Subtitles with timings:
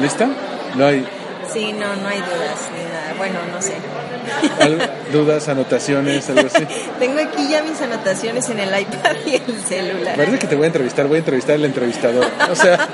[0.00, 0.28] ¿Lista?
[0.76, 1.06] No hay
[1.52, 3.14] Sí, no, no hay dudas ni nada.
[3.18, 3.74] Bueno, no sé.
[5.12, 6.66] dudas, anotaciones, algo así.
[6.98, 10.16] Tengo aquí ya mis anotaciones en el iPad y el celular.
[10.16, 12.26] Parece que te voy a entrevistar, voy a entrevistar al entrevistador.
[12.50, 12.88] O sea,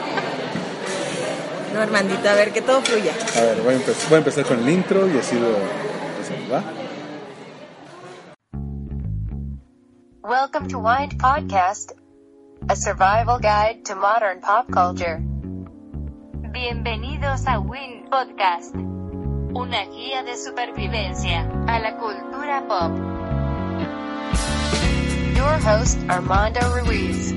[1.72, 3.12] No, Armandito, a ver, que todo fluya.
[3.36, 5.48] a ver, voy a, empe- voy a empezar con el intro y así lo
[6.52, 6.62] ¿va?
[10.22, 11.92] Welcome to Wind Podcast,
[12.68, 15.20] a survival guide to modern pop culture.
[16.52, 22.90] Bienvenidos a Win Podcast, una guía de supervivencia a la cultura pop.
[25.36, 27.32] Your host, Armando Ruiz.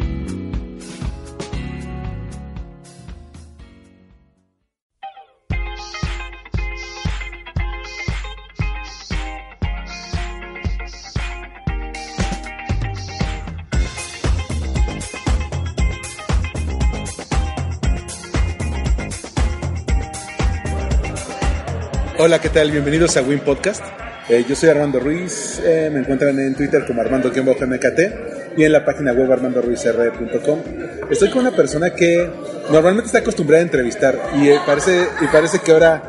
[22.26, 22.72] Hola, ¿qué tal?
[22.72, 23.84] Bienvenidos a Win Podcast.
[24.30, 28.86] Eh, yo soy Armando Ruiz, eh, me encuentran en Twitter como Armando-MKT y en la
[28.86, 30.60] página web armandoruizr.com.
[31.12, 32.32] Estoy con una persona que
[32.72, 36.02] normalmente está acostumbrada a entrevistar y eh, parece, y parece que ahora,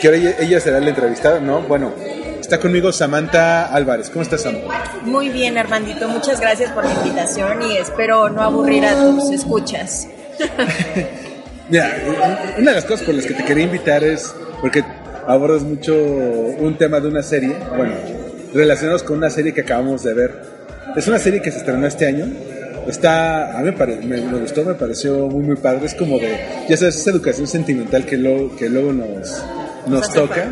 [0.00, 1.60] que ahora ella, ella será la entrevistada, ¿no?
[1.60, 1.92] Bueno,
[2.40, 4.08] está conmigo Samantha Álvarez.
[4.08, 4.54] ¿Cómo estás, Sam?
[5.02, 10.08] Muy bien, Armandito, muchas gracias por la invitación y espero no aburrir a tus escuchas.
[11.68, 11.98] Mira,
[12.56, 14.82] una de las cosas por las que te quería invitar es porque
[15.26, 17.94] abordas mucho un tema de una serie, bueno,
[18.54, 20.34] relacionados con una serie que acabamos de ver.
[20.96, 22.26] Es una serie que se estrenó este año.
[22.88, 25.86] Está, a mí me, pare- me, me gustó, me pareció muy, muy padre.
[25.86, 26.36] Es como de,
[26.68, 29.42] ya sabes, esa educación sentimental que, luego que luego nos,
[29.86, 30.48] nos hace toca.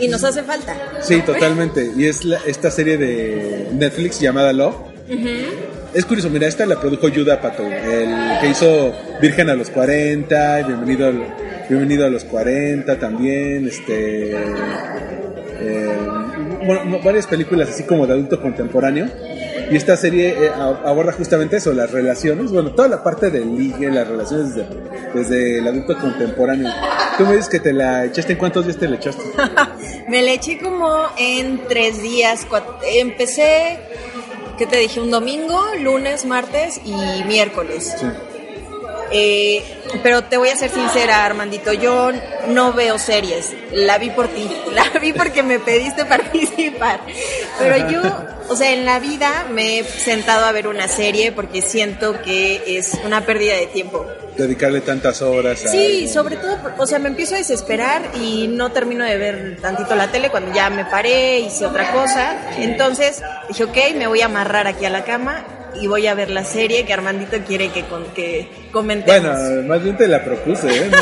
[0.00, 0.74] Y nos hace falta.
[1.00, 1.88] Sí, totalmente.
[1.96, 4.74] Y es la- esta serie de Netflix llamada Love.
[5.92, 10.60] Es curioso, mira, esta la produjo Yuda Pato, el que hizo Virgen a los 40,
[10.60, 11.24] y Bienvenido, al-
[11.68, 14.32] bienvenido a los 40 también, este...
[14.32, 15.96] eh,
[16.66, 19.06] bueno, no, varias películas así como de adulto contemporáneo.
[19.70, 23.90] Y esta serie eh, aborda justamente eso, las relaciones, bueno, toda la parte del ligue,
[23.90, 24.68] las relaciones desde,
[25.14, 26.70] desde el adulto contemporáneo.
[27.16, 29.22] Tú me dices que te la echaste, ¿en cuántos días te la echaste?
[30.08, 32.46] Me la eché como en tres días.
[32.46, 33.78] cuat- Empecé,
[34.58, 35.00] ¿qué te dije?
[35.00, 36.92] Un domingo, lunes, martes y
[37.26, 37.94] miércoles.
[37.98, 38.06] Sí.
[39.10, 39.62] Eh,
[40.02, 42.10] pero te voy a ser sincera, Armandito, yo
[42.48, 43.52] no veo series.
[43.72, 47.00] La vi por ti, la vi porque me pediste participar.
[47.58, 48.02] Pero yo,
[48.48, 52.78] o sea, en la vida me he sentado a ver una serie porque siento que
[52.78, 54.06] es una pérdida de tiempo.
[54.36, 56.12] dedicarle tantas horas a Sí, algo.
[56.12, 60.08] sobre todo, o sea, me empiezo a desesperar y no termino de ver tantito la
[60.10, 62.36] tele cuando ya me paré, hice otra cosa.
[62.58, 65.44] Entonces dije, ok, me voy a amarrar aquí a la cama
[65.80, 69.38] y voy a ver la serie que Armandito quiere que, con, que comentemos.
[69.38, 70.88] Bueno, más bien te la propuse, ¿eh?
[70.90, 70.98] No,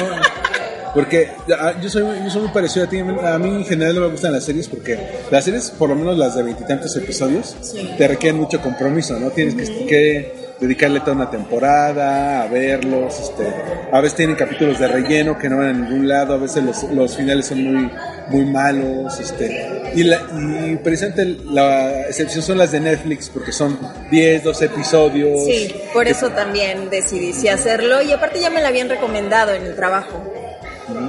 [0.94, 2.98] porque ah, yo soy, yo soy muy parecido a ti.
[2.98, 4.98] A mí en general no me gustan las series porque
[5.30, 7.90] las series, por lo menos las de veintitantos episodios, Sí.
[7.96, 9.30] te requieren mucho compromiso, ¿no?
[9.30, 13.18] Tienes que dedicarle toda una temporada a verlos.
[13.20, 13.46] Este,
[13.92, 16.82] a veces tienen capítulos de relleno que no van a ningún lado, a veces los,
[16.84, 17.90] los finales son muy,
[18.28, 19.18] muy malos.
[19.20, 20.20] Este, y, la,
[20.66, 23.78] y precisamente la excepción son las de Netflix porque son
[24.10, 25.44] 10, 12 episodios.
[25.44, 29.52] Sí, por que- eso también decidí sí hacerlo y aparte ya me la habían recomendado
[29.52, 30.32] en el trabajo.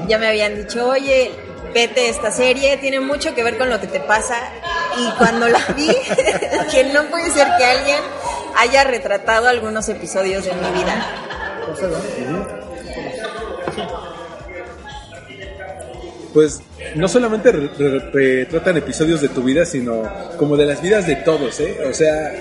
[0.08, 1.32] Ya me habían dicho, oye,
[1.74, 4.36] vete esta serie, tiene mucho que ver con lo que te pasa.
[4.98, 5.88] Y cuando la vi,
[6.72, 7.98] que no puede ser que alguien
[8.58, 11.06] haya retratado algunos episodios de mi vida.
[16.34, 16.62] pues
[16.96, 20.04] no solamente re- re- retratan episodios de tu vida, sino
[20.38, 21.78] como de las vidas de todos, ¿eh?
[21.88, 22.32] O sea,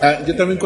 [0.00, 0.60] ah, yo también,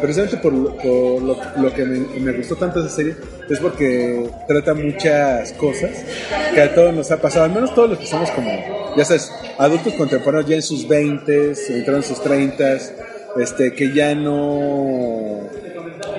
[0.00, 3.16] precisamente por, lo- que me, me gustó tanto esa serie,
[3.50, 5.90] es porque trata muchas cosas
[6.54, 8.48] que a todos nos ha pasado, al menos todos los que somos como,
[8.96, 12.78] ya sabes, adultos contemporáneos ya en sus 20, entraron en sus 30,
[13.40, 15.40] este, que ya no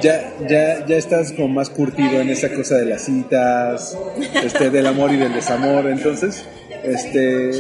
[0.01, 3.97] ya, ya, ya estás como más curtido en esa cosa de las citas,
[4.43, 6.43] este, del amor y del desamor, entonces,
[6.83, 7.51] este,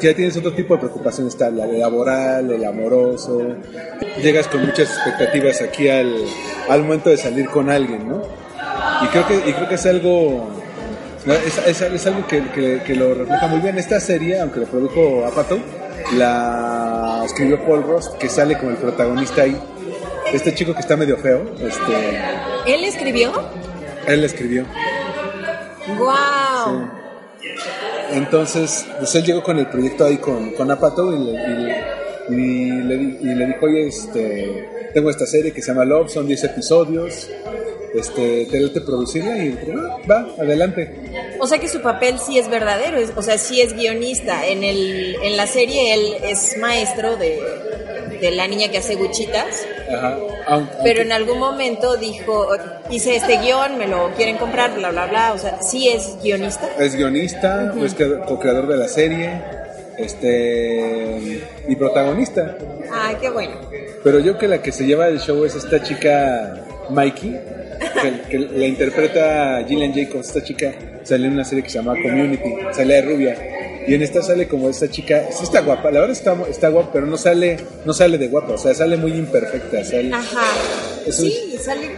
[0.00, 3.54] ya tienes otro tipo de preocupación, está la laboral, el amoroso,
[4.22, 6.14] llegas con muchas expectativas aquí al,
[6.68, 8.22] al momento de salir con alguien, ¿no?
[9.02, 10.48] Y creo que, y creo que es algo,
[11.26, 13.76] es, es- es algo que, que- que lo refleja muy bien.
[13.78, 15.58] Esta serie, aunque lo produjo Apatow,
[16.14, 19.56] la escribió Paul Ross, que sale como el protagonista ahí.
[20.32, 22.20] Este chico que está medio feo, este,
[22.66, 23.32] ¿Él escribió?
[24.06, 24.64] él escribió.
[25.98, 26.88] ¡Wow!
[28.12, 32.00] Entonces, pues él llegó con el proyecto ahí con, con Apato y le, y le-
[32.28, 36.26] y le y le dijo, oye, este, tengo esta serie que se llama Love, son
[36.28, 37.28] 10 episodios,
[37.94, 41.09] este, te producirla y ah, va, adelante.
[41.40, 44.46] O sea que su papel sí es verdadero, es- o sea, sí es guionista.
[44.46, 47.40] En, el, en la serie él es maestro de,
[48.20, 50.18] de la niña que hace guchitas, Ajá.
[50.46, 52.48] Aunque- pero en algún momento dijo,
[52.90, 55.32] hice este guion, me lo quieren comprar, bla, bla, bla.
[55.32, 56.68] O sea, sí es guionista.
[56.78, 59.30] Es guionista, es cre- co-creador de la serie,
[59.98, 62.56] este y protagonista.
[62.92, 63.52] Ay, qué bueno.
[64.02, 67.38] Pero yo que la que se lleva el show es esta chica Mikey,
[67.80, 70.28] que, que la interpreta Gillian Jacobs.
[70.28, 70.72] Esta chica
[71.02, 73.36] sale en una serie que se llama Community, sale de rubia.
[73.86, 76.90] Y en esta sale como esta chica, sí está guapa, la verdad está, está guapa,
[76.92, 77.56] pero no sale,
[77.86, 80.44] no sale de guapa, o sea, sale muy imperfecta, sale, Ajá.
[81.10, 81.90] Sí, sale,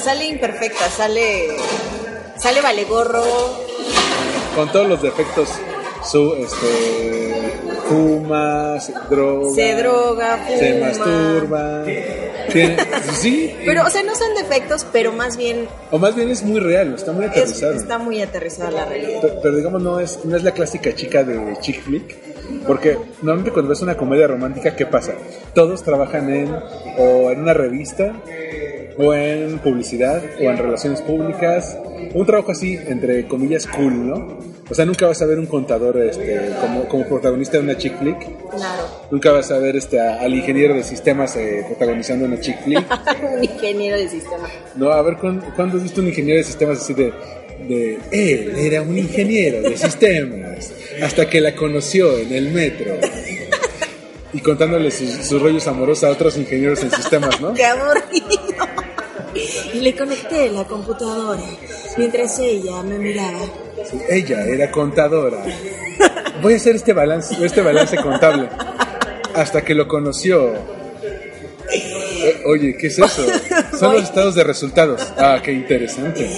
[0.00, 1.46] sale imperfecta, sale,
[2.38, 3.24] sale vale gorro.
[4.54, 5.48] con todos los defectos,
[6.04, 7.32] su, este,
[7.94, 10.86] fuma, se droga, Se droga, se fuma.
[10.86, 11.84] masturba,
[12.52, 12.76] tiene-
[13.12, 16.60] sí, Pero, o sea, no son defectos, pero más bien o más bien es muy
[16.60, 17.74] real, está muy es- aterrizado.
[17.74, 19.18] está muy aterrizada la realidad.
[19.22, 22.16] Pero, pero digamos, no es, no es la clásica chica de chick flick.
[22.66, 25.12] Porque normalmente cuando ves una comedia romántica, ¿qué pasa?
[25.54, 26.52] Todos trabajan en
[26.98, 28.12] o en una revista,
[28.98, 31.78] o en publicidad, o en relaciones públicas.
[32.12, 34.38] Un trabajo así, entre comillas, cool, ¿no?
[34.70, 37.98] O sea, nunca vas a ver un contador este, como, como protagonista de una chick
[37.98, 38.18] flick.
[38.50, 38.84] Claro.
[39.10, 42.86] Nunca vas a ver este, a- al ingeniero de sistemas eh, protagonizando una chick flick.
[43.36, 44.48] Un ingeniero de sistema.
[44.76, 47.12] No, a ver, ¿cuándo, cuándo has visto un ingeniero de sistemas así de,
[47.68, 47.98] de...
[48.12, 50.70] Él era un ingeniero de sistemas
[51.02, 52.94] hasta que la conoció en el metro.
[54.32, 57.52] Y contándole sus, sus rollos amorosos a otros ingenieros en sistemas, ¿no?
[57.54, 58.28] ¡Qué aburrido!
[59.74, 61.40] Y le conecté la computadora
[62.00, 63.40] mientras ella me miraba.
[63.90, 65.42] Sí, Ella era contadora.
[66.42, 68.48] Voy a hacer este balance, este balance contable.
[69.34, 70.54] Hasta que lo conoció.
[71.72, 73.26] Eh, Oye, ¿qué es eso?
[73.78, 75.12] Son los estados de resultados.
[75.16, 76.28] Ah, qué interesante.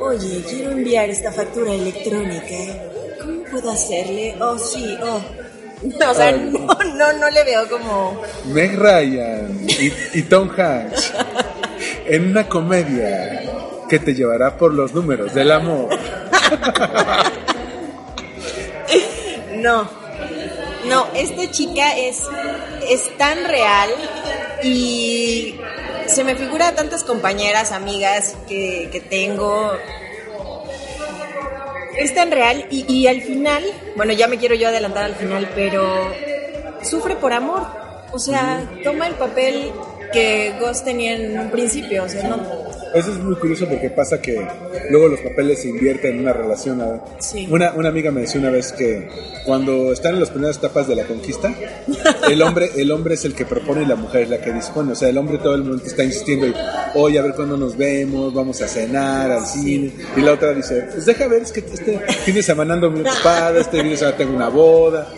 [0.00, 2.56] Oye, quiero enviar esta factura electrónica.
[3.20, 4.34] ¿Cómo puedo hacerle?
[4.40, 5.20] Oh, sí, oh.
[5.82, 6.50] O sea, Ay.
[6.52, 6.66] no,
[6.96, 8.20] no, no le veo como...
[8.52, 11.12] Meg Ryan y, y Tom Hanks
[12.06, 13.49] en una comedia
[13.90, 15.90] que te llevará por los números del amor.
[19.56, 19.86] No,
[20.86, 22.22] no, esta chica es,
[22.88, 23.90] es tan real
[24.62, 25.54] y
[26.06, 29.72] se me figura a tantas compañeras, amigas que, que tengo.
[31.98, 33.62] Es tan real y, y al final,
[33.96, 36.10] bueno, ya me quiero yo adelantar al final, pero
[36.82, 37.66] sufre por amor.
[38.12, 39.72] O sea, toma el papel
[40.12, 42.04] que Ghost tenía en un principio.
[42.04, 42.38] O sea, no,
[42.94, 44.44] Eso es muy curioso porque pasa que
[44.90, 46.78] luego los papeles se invierten en una relación.
[46.78, 47.04] ¿no?
[47.18, 47.46] Sí.
[47.50, 49.08] Una, una amiga me decía una vez que
[49.44, 51.54] cuando están en las primeras etapas de la conquista,
[52.28, 54.92] el hombre, el hombre es el que propone y la mujer es la que dispone.
[54.92, 56.54] O sea, el hombre todo el momento está insistiendo y,
[56.94, 59.92] oye, a ver cuándo nos vemos, vamos a cenar, al cine.
[60.16, 63.02] Y la otra dice, pues deja ver, es que este fin de semana ando muy
[63.02, 65.08] ocupada, este fin de semana tengo una boda.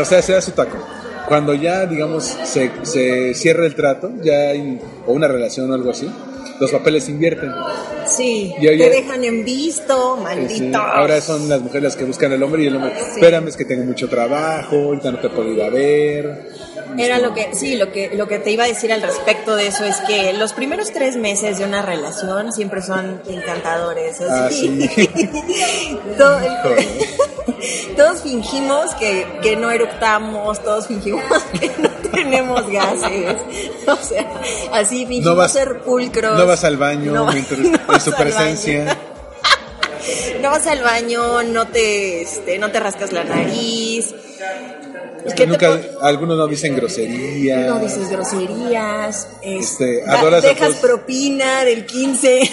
[0.00, 0.78] O sea, se da su taco.
[1.28, 5.90] Cuando ya, digamos, se, se cierra el trato, ya hay, o una relación o algo
[5.90, 6.10] así,
[6.60, 7.50] los papeles se invierten.
[8.06, 10.78] sí, Y te dejan en visto, Sí, maldito.
[10.78, 13.64] ahora son las mujeres las que buscan al hombre y el hombre, espérame, es que
[13.64, 16.50] tengo mucho trabajo, ahorita no te puedo ir a ver.
[16.98, 19.68] Era lo que, sí, lo que, lo que te iba a decir al respecto de
[19.68, 24.20] eso es que los primeros tres meses de una relación siempre son encantadores.
[24.20, 24.88] Así.
[24.90, 25.08] Ah,
[26.18, 26.88] Todo- Híjole.
[27.96, 31.22] todos fingimos que, que no eructamos, todos fingimos
[31.60, 33.36] que no tenemos gases.
[33.86, 34.30] O sea,
[34.72, 36.38] así fingimos No vas- ser pulcros.
[36.38, 38.96] No vas al baño No mientras, no en su presencia.
[40.40, 44.14] No vas al baño, no te, este, no te rascas la nariz.
[45.36, 47.66] ¿Qué te Nunca, algunos no dicen grosería.
[47.66, 49.28] No dices groserías.
[49.42, 52.50] Este, es- da- dejas propina del 15.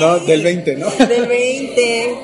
[0.00, 0.88] No, del 20, ¿no?
[0.90, 2.16] Del 20.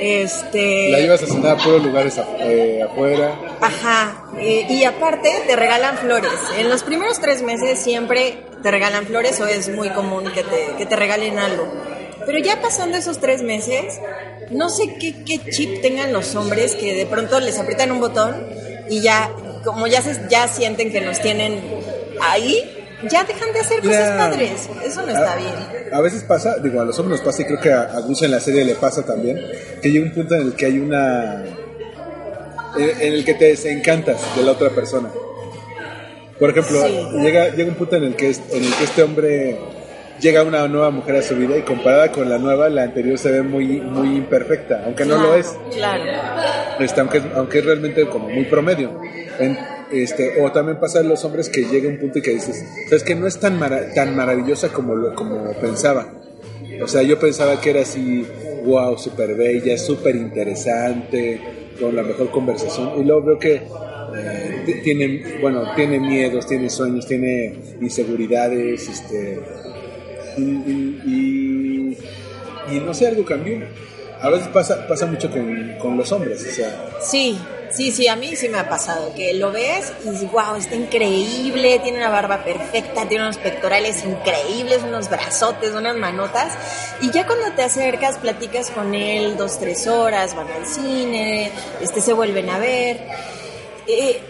[0.00, 0.88] Este.
[0.90, 3.38] La llevas a cenar a puros lugares a- eh, afuera.
[3.60, 4.24] Ajá.
[4.38, 6.32] eh, y aparte te regalan flores.
[6.58, 10.76] En los primeros tres meses siempre te regalan flores o es muy común que te,
[10.78, 11.70] que te regalen algo.
[12.24, 14.00] Pero ya pasando esos tres meses,
[14.50, 18.46] no sé qué, qué chip tengan los hombres que de pronto les aprietan un botón
[18.88, 19.30] y ya,
[19.64, 21.60] como ya, se, ya sienten que nos tienen
[22.22, 24.68] ahí, ya dejan de hacer cosas Mira, padres.
[24.84, 25.52] Eso no está a, bien.
[25.92, 28.22] A veces pasa, digo, a los hombres nos pasa y creo que a, a Gus
[28.22, 29.40] en la serie le pasa también,
[29.82, 31.44] que llega un punto en el que hay una...
[32.76, 35.08] En, en el que te desencantas de la otra persona.
[36.38, 37.18] Por ejemplo, Sí.
[37.20, 39.58] llega, llega un punto en el, que es- en el que este hombre
[40.20, 43.30] llega una nueva mujer a su vida y comparada con la nueva, la anterior se
[43.32, 45.52] ve muy, muy imperfecta, aunque no lo es.
[45.74, 46.04] Claro.
[46.78, 49.00] Este, aunque, aunque es realmente como muy promedio.
[49.38, 49.58] En-
[49.92, 53.02] este, o también pasa a los hombres que llega un punto y que dices, es
[53.02, 53.58] que no es tan,
[53.94, 56.12] tan maravillosa como, lo, como pensaba.
[56.82, 58.24] O sea, yo pensaba que era así,
[58.64, 61.40] wow, súper bella, súper interesante,
[61.78, 62.92] con la mejor conversación.
[63.00, 69.40] Y luego veo que eh, tiene, bueno, tiene miedos, tiene sueños, tiene inseguridades, este,
[70.36, 71.00] y, y-
[72.70, 73.58] y- y no sé, algo cambió.
[74.22, 77.38] A veces pasa, pasa mucho con, con los hombres, o sea, Sí,
[77.72, 80.74] sí, sí, a mí sí me ha pasado, que lo ves y dices, wow, está
[80.74, 86.54] increíble, tiene una barba perfecta, tiene unos pectorales increíbles, unos brazotes, unas manotas,
[87.00, 91.50] y ya cuando te acercas, platicas con él dos, tres horas, van al cine,
[91.80, 93.00] este, se vuelven a ver.
[93.86, 94.22] Eh,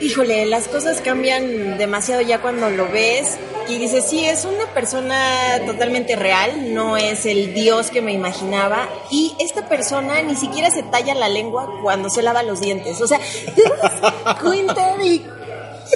[0.00, 3.36] híjole, las cosas cambian demasiado ya cuando lo ves
[3.68, 8.88] y dices, sí, es una persona totalmente real, no es el dios que me imaginaba.
[9.10, 13.00] Y esta persona ni siquiera se talla la lengua cuando se lava los dientes.
[13.00, 13.18] O sea,
[13.54, 15.22] ¿te das cuenta de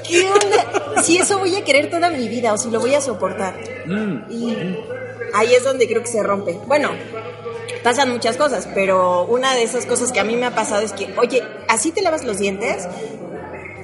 [0.07, 1.03] qué onda?
[1.03, 3.55] Si eso voy a querer toda mi vida o si lo voy a soportar.
[3.87, 4.57] mm, Y
[5.35, 6.59] ahí es donde creo que se rompe.
[6.67, 6.91] Bueno,
[7.83, 10.93] pasan muchas cosas, pero una de esas cosas que a mí me ha pasado es
[10.93, 12.87] que, oye, ¿así te lavas los dientes?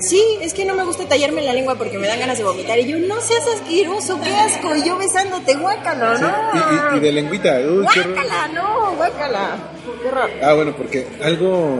[0.09, 2.79] Sí, es que no me gusta tallarme la lengua porque me dan ganas de vomitar.
[2.79, 4.75] Y yo, no seas asqueroso, qué asco.
[4.77, 6.93] Y yo besándote, guácala, sí, no.
[6.93, 7.83] y, y- y de lengüita, uy.
[7.83, 9.57] Guácala, no, guácala.
[10.03, 10.31] Qué horror.
[10.43, 11.79] Ah, bueno, porque algo,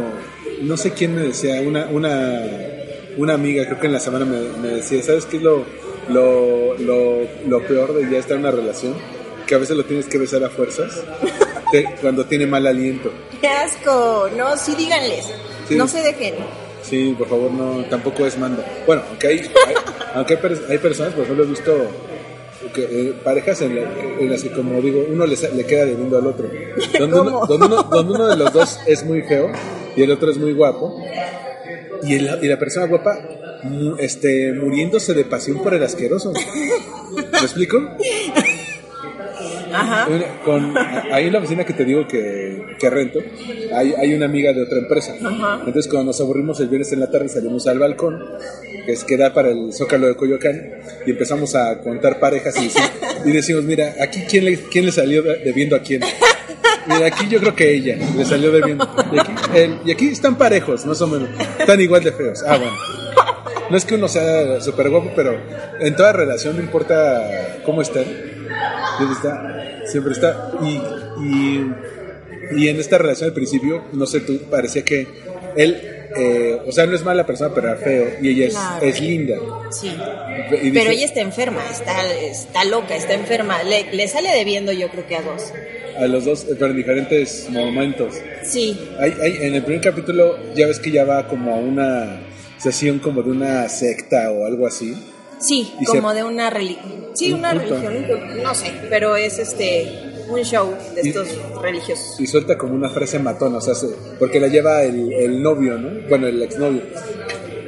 [0.63, 2.43] no sé quién me decía, una, una,
[3.17, 5.65] una amiga, creo que en la semana me, me decía, ¿sabes qué es lo,
[6.09, 8.95] lo, lo, lo peor de ya estar en una relación?
[9.47, 11.03] Que a veces lo tienes que besar a fuerzas
[11.71, 13.13] te- cuando tiene mal aliento.
[13.41, 14.29] Qué asco.
[14.37, 15.27] No, sí, díganles.
[15.69, 15.77] Sí.
[15.77, 16.35] No se dejen.
[16.89, 18.63] Sí, por favor, no, tampoco es mando.
[18.87, 19.75] Bueno, aunque hay, hay-
[20.15, 21.73] aunque hay, hay personas, por ejemplo, he visto
[22.75, 26.19] que, eh, parejas en, la- en las que, como digo, uno le, le queda debiendo
[26.19, 26.49] al otro.
[26.99, 29.51] Donde uno, donde, uno, donde uno de los dos es muy feo
[29.97, 31.03] y el otro es muy guapo.
[32.03, 33.19] Y, el- y la persona guapa
[33.63, 36.33] mu- este, muriéndose de pasión por el asqueroso.
[37.15, 37.79] ¿Me explico?
[39.75, 40.09] Ajá.
[40.45, 40.75] Con,
[41.13, 43.21] ahí en la oficina que te digo que, que rento,
[43.75, 45.15] hay, hay una amiga de otra empresa.
[45.25, 45.57] Ajá.
[45.67, 48.25] Entonces, cuando nos aburrimos el viernes en la tarde, salimos al balcón,
[48.87, 50.61] que es que da para el Zócalo de Coyoacán,
[51.07, 52.91] y empezamos a contar parejas y, decimos,
[53.25, 56.03] y decimos, mira, aquí quién le, quién le salió debiendo a quién.
[56.87, 58.87] Mira, aquí yo creo que ella le salió debiendo.
[59.13, 61.29] Y aquí, él- y aquí están parejos, más o menos.
[61.59, 62.43] Están igual de feos.
[62.47, 62.73] Ah, bueno.
[63.71, 65.35] No es que uno sea súper guapo, pero
[65.81, 68.05] en toda relación no importa cómo estén.
[69.87, 70.53] Siempre está.
[70.63, 70.81] Y,
[71.25, 71.73] y,
[72.57, 75.07] y en esta relación al principio, no sé, tú parecía que
[75.57, 75.81] él,
[76.17, 78.07] eh, o sea, no es mala persona, pero era feo.
[78.21, 78.87] Y ella es, Claro.
[78.87, 79.37] es linda.
[79.71, 79.97] Sí.
[80.73, 83.63] Pero ella está enferma, está, está loca, está enferma.
[83.63, 85.53] Le, le sale debiendo yo creo que a dos.
[85.99, 88.15] A los dos, pero en diferentes momentos.
[88.43, 92.21] Sí, Hay, hay, en el primer capítulo ya ves que ya va como a una
[92.59, 94.95] sesión como de una secta o algo así.
[95.47, 97.05] Sí, Y como se- de una religión.
[97.15, 97.77] Sí, Un una culto.
[97.89, 99.87] religión, no sé, pero es este
[100.29, 101.29] un show de Y- estos
[101.63, 102.19] religiosos.
[102.19, 105.77] Y suelta como una frase matona, o sea, se- porque la lleva el, el novio,
[105.79, 106.09] ¿no?
[106.09, 106.83] Bueno, el exnovio.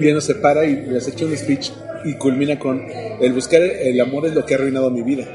[0.01, 1.71] Y no se para y les echa un speech
[2.05, 2.83] y culmina con
[3.21, 5.27] el buscar el amor es lo que ha arruinado mi vida.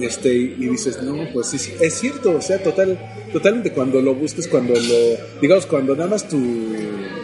[0.00, 2.98] Este, y dices, no, pues sí, sí, es cierto, o sea, total,
[3.32, 6.38] totalmente cuando lo busques, cuando lo, digamos, cuando nada más tu,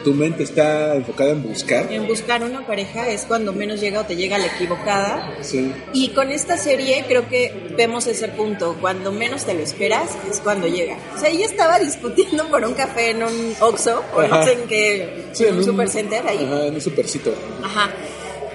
[0.04, 4.04] tu mente está enfocada en buscar, En buscar una pareja es cuando menos llega o
[4.04, 5.34] te llega la equivocada.
[5.42, 8.76] sí, Y con esta serie creo que vemos ese punto.
[8.80, 10.96] Cuando menos te lo esperas es cuando llega.
[11.14, 14.68] O sea, ella estaba discutiendo por un café en un Oxxo o no sé en
[14.68, 16.44] qué, Sí, en un supercenter ahí.
[16.44, 17.32] Ajá, en un supercito.
[17.62, 17.90] Ajá.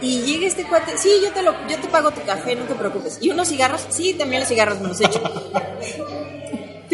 [0.01, 2.74] Y llega este cuate, sí, yo te lo, yo te pago tu café, no te
[2.75, 3.19] preocupes.
[3.22, 5.22] Y unos cigarros, sí, también los cigarros me los echo.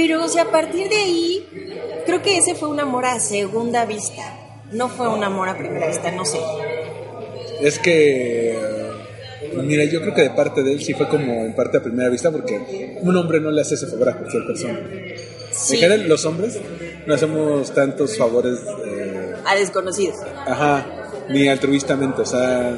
[0.01, 1.45] Pero, o sea, a partir de ahí,
[2.05, 4.23] creo que ese fue un amor a segunda vista.
[4.71, 6.39] No fue un amor a primera vista, no sé.
[7.59, 8.57] Es que,
[9.55, 12.07] mira, yo creo que de parte de él sí fue como en parte a primera
[12.09, 14.79] vista, porque un hombre no le hace ese favor a cualquier persona.
[15.51, 16.57] Sí, En general, los hombres
[17.05, 20.15] no hacemos tantos favores, eh, a desconocidos.
[20.45, 20.85] ajá,
[21.27, 22.73] ni altruistamente, o sea,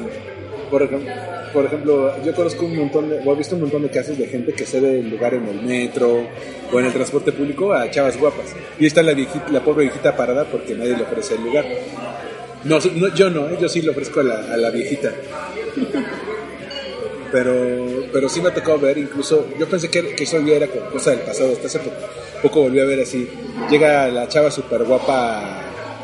[0.70, 1.06] por, ejem-
[1.52, 4.26] por ejemplo, yo conozco un montón de, o he visto un montón de casos de
[4.26, 6.26] gente que cede el lugar en el metro
[6.72, 8.54] o en el transporte público a chavas guapas.
[8.78, 11.64] Y está la viejita, la pobre viejita parada porque nadie le ofrece el lugar.
[12.64, 12.78] No,
[13.14, 13.58] yo no, ¿eh?
[13.60, 14.24] yo sí le ofrezco a
[14.56, 15.12] la, viejita.
[17.32, 21.10] Pero, pero sí me ha tocado ver, incluso yo pensé que, eso ya era cosa
[21.10, 21.96] del pasado, hasta hace poco,
[22.42, 23.28] poco volví a ver así.
[23.70, 25.60] Llega la chava súper guapa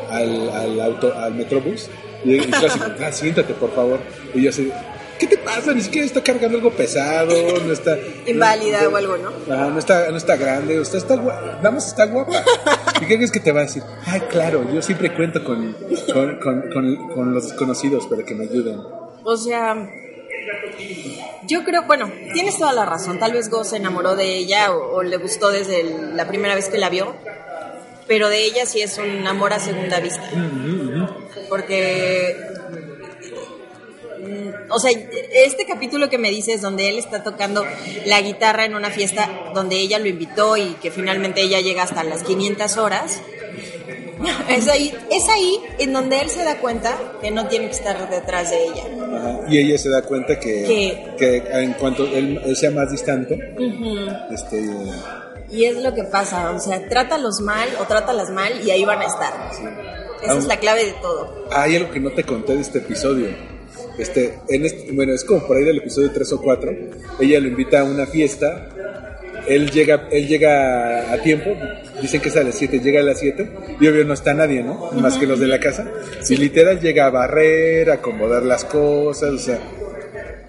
[0.09, 1.87] al, al, auto, al metrobús
[2.25, 3.99] y, y así, ah, siéntate por favor.
[4.33, 4.71] Y yo así,
[5.19, 5.73] ¿qué te pasa?
[5.73, 7.33] Ni siquiera está cargando algo pesado,
[7.65, 7.97] no está...
[8.25, 9.29] Inválida o algo, ¿no?
[9.53, 12.43] Ajá, no está, no está grande, usted está guapa, nada más está guapa.
[13.01, 13.83] ¿Y qué crees que te va a decir?
[14.05, 15.73] Ay, claro, yo siempre cuento con,
[16.13, 18.79] con, con- con- con los desconocidos para que me ayuden.
[19.23, 19.75] O sea,
[21.47, 23.19] yo creo, bueno, tienes toda la razón.
[23.19, 26.55] Tal vez Go se enamoró de ella o, o le gustó desde el- la primera
[26.55, 27.15] vez que la vio.
[28.07, 30.23] Pero de ella sí es un amor a segunda vista.
[31.47, 32.35] Porque.
[34.69, 34.91] O sea,
[35.33, 37.65] este capítulo que me dices donde él está tocando
[38.05, 42.03] la guitarra en una fiesta donde ella lo invitó y que finalmente ella llega hasta
[42.03, 43.21] las 500 horas,
[44.49, 48.09] es ahí, es ahí en donde él se da cuenta que no tiene que estar
[48.09, 48.83] detrás de ella.
[49.17, 53.55] Ajá, Y ella se da cuenta que, que en cuanto él, él sea más distante,
[54.31, 54.61] este,
[55.49, 59.01] Y es lo que pasa, o sea, trátalos mal o trátalas mal y ahí van
[59.01, 59.33] a estar.
[60.21, 61.47] Esa es la clave de todo.
[61.51, 63.29] hay algo que no te conté de este episodio.
[63.99, 66.71] Este, en este, bueno, es como por ahí del episodio 3 o 4.
[67.19, 68.69] Ella lo invita a una fiesta.
[69.47, 71.51] Él llega, él llega a tiempo.
[72.01, 73.49] Dicen que es a las 7, llega a las 7.
[73.79, 74.89] Y obvio no está nadie, ¿no?
[74.93, 75.85] Más que los de la casa.
[76.29, 79.31] Y literal llega a barrer, a acomodar las cosas.
[79.33, 79.59] O sea,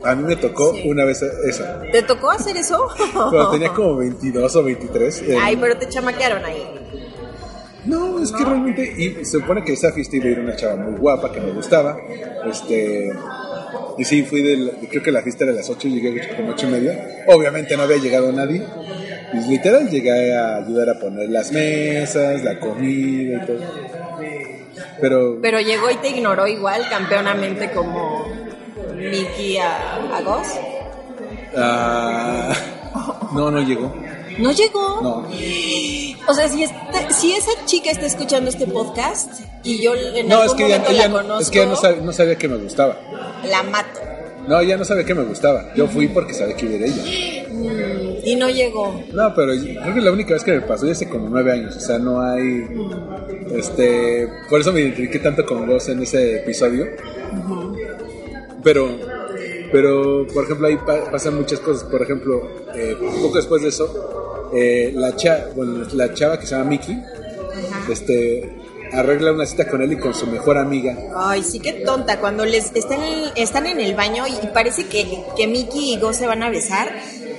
[0.04, 0.82] a mí me tocó Sí.
[0.88, 1.82] una vez esa.
[1.92, 2.78] ¿Te tocó hacer eso?
[3.12, 5.22] Cuando tenía como 22 o 23.
[5.22, 6.62] eh, Ay, pero te chamaquearon ahí.
[7.90, 10.76] No, es que realmente, y se supone que esa fiesta iba a ir una chava
[10.76, 11.98] muy guapa que me gustaba.
[12.48, 13.10] Este,
[13.98, 16.52] y sí, fui del, creo que la fiesta era a las 8 y llegué como
[16.52, 17.24] 8 y media.
[17.26, 18.62] Obviamente no había llegado nadie.
[19.32, 23.58] Y literal llegué a ayudar a poner las mesas, la comida y todo.
[25.00, 28.28] Pero, Pero llegó y te ignoró igual, campeonamente, como
[28.94, 30.48] Mickey a, a Goss.
[31.56, 32.52] ah,
[33.34, 33.92] no, no llegó.
[34.40, 35.00] ¿No llegó?
[35.02, 35.26] No.
[36.28, 40.42] O sea, si, esta- si esa chica está escuchando este podcast y yo en No,
[40.42, 42.48] algún es que ella, la no- conozco, es que ella no, sabía, no sabía que
[42.48, 42.98] me gustaba.
[43.48, 44.00] la mato.
[44.48, 45.72] No, ella no sabía que me gustaba.
[45.76, 47.48] Yo fui porque sabía que iba a ir ella.
[47.52, 49.02] Mm, y no llegó.
[49.12, 51.76] No, pero creo que la única vez que me pasó ya hace como nueve años,
[51.76, 52.64] o sea, no hay,
[53.54, 56.86] este, por eso me identifiqué tanto con vos en ese episodio.
[58.62, 58.88] Pero,
[59.72, 61.84] pero, por ejemplo, ahí pa- pasan muchas cosas.
[61.84, 62.42] Por ejemplo,
[62.74, 64.19] eh, poco después de eso,
[64.52, 67.02] eh, la cha, bueno, la chava que se llama Mickey,
[67.90, 68.56] este,
[68.92, 70.96] arregla una cita con él y con su mejor amiga.
[71.16, 72.18] Ay, sí que tonta.
[72.18, 73.00] Cuando les están,
[73.36, 76.50] están en el baño y, y parece que, que Mickey y Go se van a
[76.50, 76.92] besar.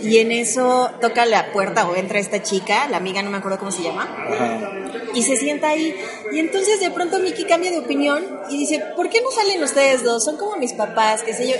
[0.04, 3.60] Y en eso toca la puerta o entra esta chica, la amiga, no me acuerdo
[3.60, 4.04] cómo se llama.
[4.30, 4.78] Ajá.
[5.14, 5.94] Y se sienta ahí.
[6.32, 10.04] Y entonces de pronto Mickey cambia de opinión y dice, ¿por qué no salen ustedes
[10.04, 10.24] dos?
[10.24, 11.56] Son como mis papás, qué sé yo.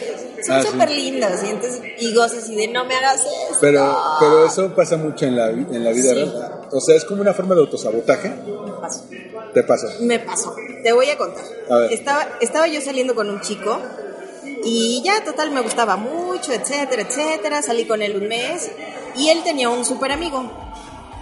[0.46, 0.70] Son Ah, sí.
[0.70, 1.32] súper lindos.
[1.46, 3.58] Y entonces, y Go así de, no me hagas eso.
[3.60, 6.16] Pero, pero eso pasa mucho en la, en la vida Sí.
[6.16, 6.62] real.
[6.72, 8.30] O sea, es como una forma de autosabotaje.
[8.30, 9.04] Me pasó.
[9.54, 9.88] Te pasa.
[10.00, 10.56] Me pasó.
[10.84, 11.44] Te voy a contar.
[11.70, 11.92] A ver.
[11.94, 13.78] Estaba, estaba yo saliendo con un chico
[14.64, 17.62] y ya total me gustaba mucho, etcétera, etcétera.
[17.62, 18.72] Salí con él un mes
[19.16, 20.50] y él tenía un super amigo.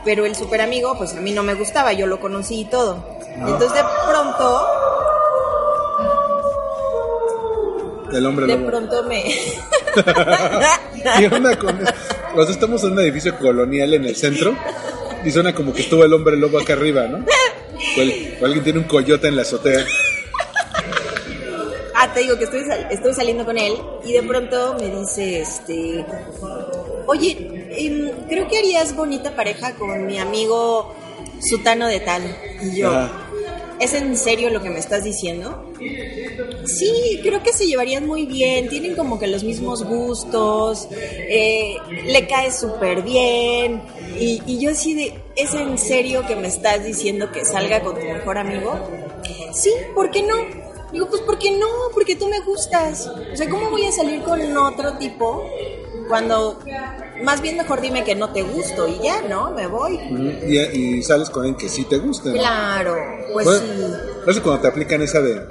[0.06, 3.04] Pero el super amigo, pues a mí no me gustaba, yo lo conocí y todo.
[3.36, 4.68] Entonces de pronto,
[8.14, 8.68] El hombre de lobo.
[8.68, 9.24] pronto me...
[11.20, 11.80] ¿Qué onda con?
[12.36, 14.56] O sea, estamos en un edificio colonial en el centro
[15.24, 17.18] y suena como que estuvo el hombre lobo acá arriba, ¿no?
[17.98, 19.86] O, el- o alguien tiene un coyote en la azotea.
[22.14, 26.06] Te digo que estoy, estoy saliendo con él y de pronto me dice, este,
[27.06, 30.96] oye, em, creo que harías bonita pareja con mi amigo
[31.42, 32.24] Sutano de tal.
[32.62, 33.10] Y yo.
[33.80, 35.72] ¿es en serio lo que me estás diciendo?
[36.66, 42.28] Sí, creo que se llevarían muy bien, tienen como que los mismos gustos, eh, le
[42.28, 43.82] cae súper bien.
[44.20, 47.96] Y, y yo así de, ¿es en serio que me estás diciendo que salga con
[47.96, 48.78] tu mejor amigo?
[49.54, 50.36] Sí, ¿por qué no?
[50.92, 53.08] Digo, pues porque no, porque tú me gustas.
[53.08, 55.44] O sea, ¿cómo voy a salir con otro tipo
[56.08, 56.60] cuando
[57.24, 59.52] más bien mejor dime que no te gusto y ya, ¿no?
[59.52, 60.00] Me voy.
[60.48, 60.58] Y,
[60.98, 62.30] y sales con alguien que sí te gusta.
[62.30, 62.36] ¿no?
[62.36, 62.96] Claro,
[63.34, 64.30] pues Bueno, sí.
[64.32, 65.42] eso cuando te aplican esa de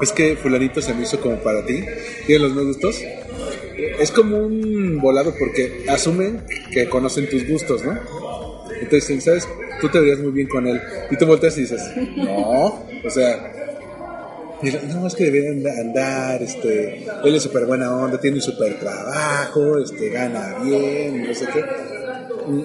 [0.00, 1.84] es que fulanito se me hizo como para ti,
[2.26, 3.00] tiene los mismos gustos.
[3.98, 7.98] Es como un volado porque asumen que conocen tus gustos, ¿no?
[8.80, 9.48] Entonces, ¿sabes?
[9.80, 10.80] Tú te verías muy bien con él.
[11.10, 11.82] Y tú volteas y dices,
[12.16, 13.52] no, o sea,
[14.62, 18.78] no, es que debería and- andar, este, él es súper buena onda, tiene un súper
[18.78, 21.64] trabajo, este, gana bien, no sé qué.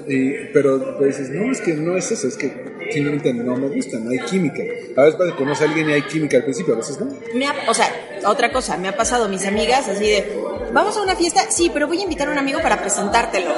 [0.07, 2.51] Y- pero, pero dices, no, es que no es eso, es que
[2.91, 4.61] simplemente no me gusta, no hay química.
[4.95, 7.07] A veces cuando conoces a alguien y hay química al principio, a veces no.
[7.33, 7.87] Me ha- o sea,
[8.25, 10.25] otra cosa, me ha pasado mis amigas así de,
[10.73, 13.51] vamos a una fiesta, sí, pero voy a invitar a un amigo para presentártelo.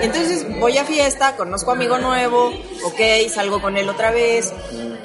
[0.00, 2.48] Entonces voy a fiesta, conozco amigo nuevo,
[2.84, 4.52] ok, salgo con él otra vez,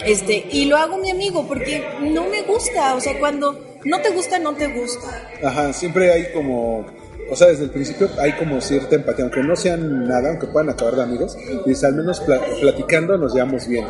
[0.06, 4.10] este, y lo hago mi amigo porque no me gusta, o sea, cuando no te
[4.12, 5.30] gusta, no te gusta.
[5.44, 6.86] Ajá, siempre hay como,
[7.30, 10.70] o sea, desde el principio hay como cierta empatía, aunque no sean nada, aunque puedan
[10.70, 13.86] acabar de amigos, y al menos pla- platicando nos llevamos bien.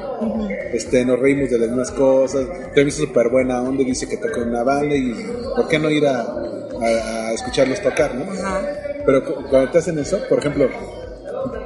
[0.74, 4.42] este, nos reímos de las mismas cosas, te visto súper buena onda, dice que toca
[4.42, 5.14] una banda y
[5.56, 8.32] ¿por qué no ir a, a- a escucharlos tocar, no?
[8.32, 8.62] Ajá.
[9.06, 10.70] Pero cu- cuando te hacen eso, por ejemplo,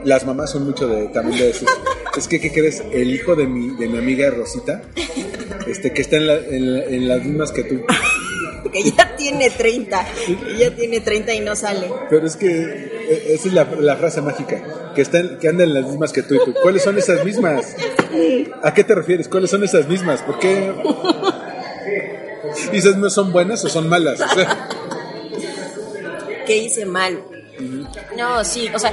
[0.04, 1.68] las mamás son mucho de también de decir,
[2.18, 2.82] es que, ¿qué crees?
[2.92, 4.82] El hijo de mi, de mi amiga Rosita,
[5.68, 7.82] este, que está en, la- en la- en las mismas que tú.
[8.74, 10.06] Que ya tiene 30.
[10.46, 11.90] Que ya tiene 30 y no sale.
[12.10, 15.86] Pero es que eh, esa es la, la frase mágica, que, están, que andan las
[15.86, 16.54] mismas que tú y tú.
[16.62, 17.76] ¿Cuáles son esas mismas?
[18.64, 19.30] ¿A qué te refieres?
[19.30, 20.22] ¿Cuáles son esas mismas?
[20.22, 20.74] ¿Por qué?
[22.72, 24.20] ¿Dices no son buenas o son malas?
[24.20, 24.68] O sea,
[26.46, 27.24] ¿Qué hice mal?
[28.18, 28.92] No, sí, o sea,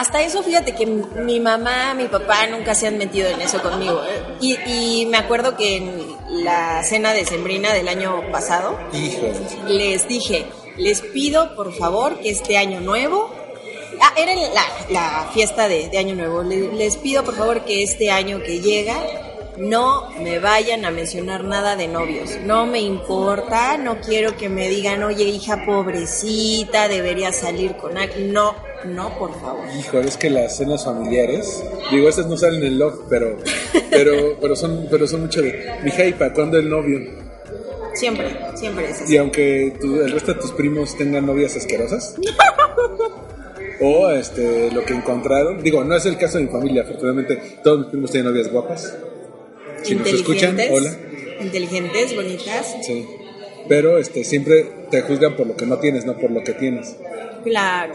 [0.00, 4.00] hasta eso fíjate que mi mamá, mi papá nunca se han metido en eso conmigo.
[4.40, 9.32] Y, y me acuerdo que en la cena de Sembrina del año pasado, híjole.
[9.68, 13.30] les dije, les pido por favor que este año nuevo,
[14.00, 17.82] ah, era la, la fiesta de, de año nuevo, Le- les pido por favor que
[17.82, 18.96] este año que llega
[19.58, 24.68] no me vayan a mencionar nada de novios, no me importa, no quiero que me
[24.68, 29.64] digan, oye hija pobrecita, debería salir con alguien, no, no por favor.
[29.78, 33.36] Híjole, es que las cenas familiares, digo, estas no salen en el log, pero,
[33.90, 36.98] pero, pero son, pero son mucho de, mija, ¿y para cuándo el novio?
[37.94, 39.14] Siempre, siempre es así.
[39.14, 42.14] Y aunque tu- el resto de tus primos tengan novias asquerosas.
[43.80, 45.62] O este, lo que encontraron.
[45.62, 48.92] Digo, no es el caso de mi familia, afortunadamente todos mis primos tienen novias guapas.
[49.82, 50.96] Si nos escuchan, Inteligentes, hola.
[51.40, 53.06] Inteligentes, bonitas, Sí.
[53.68, 56.96] Pero este, siempre te juzgan por lo que no tienes, no por lo que tienes.
[57.44, 57.94] claro.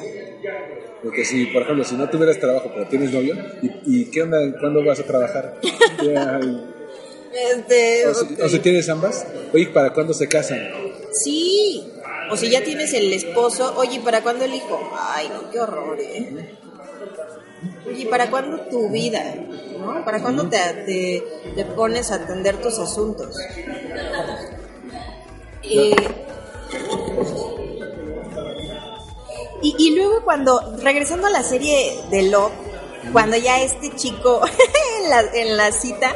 [1.02, 4.38] Porque si, por ejemplo, si no tuvieras trabajo pero tienes novio, ¿y, y qué onda?
[4.60, 5.60] ¿Cuándo vas a trabajar?
[7.34, 8.40] Este, o, si, ok.
[8.44, 10.60] o si tienes ambas, oye, ¿para cuándo se casan?
[11.12, 11.84] Sí,
[12.30, 14.92] o si ya tienes el esposo, oye, ¿para cuándo el hijo?
[14.96, 16.30] Ay, no, qué horror, ¿eh?
[17.88, 19.36] Oye, ¿para cuándo tu vida?
[19.80, 20.04] ¿No?
[20.06, 21.24] ¿Para cuándo te, te,
[21.56, 23.36] te pones a atender tus asuntos?
[25.64, 25.96] Eh,
[29.62, 32.52] y, y luego cuando, regresando a la serie de Love,
[33.12, 34.42] cuando ya este chico
[35.02, 36.16] en la, en la cita,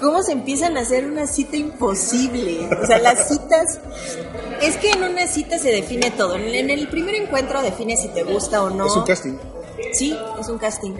[0.00, 2.68] cómo se empiezan a hacer una cita imposible.
[2.82, 3.80] O sea, las citas,
[4.62, 6.36] es que en una cita se define todo.
[6.36, 8.86] En, en el primer encuentro define si te gusta o no.
[8.86, 9.34] Es un casting.
[9.92, 10.94] Sí, es un casting.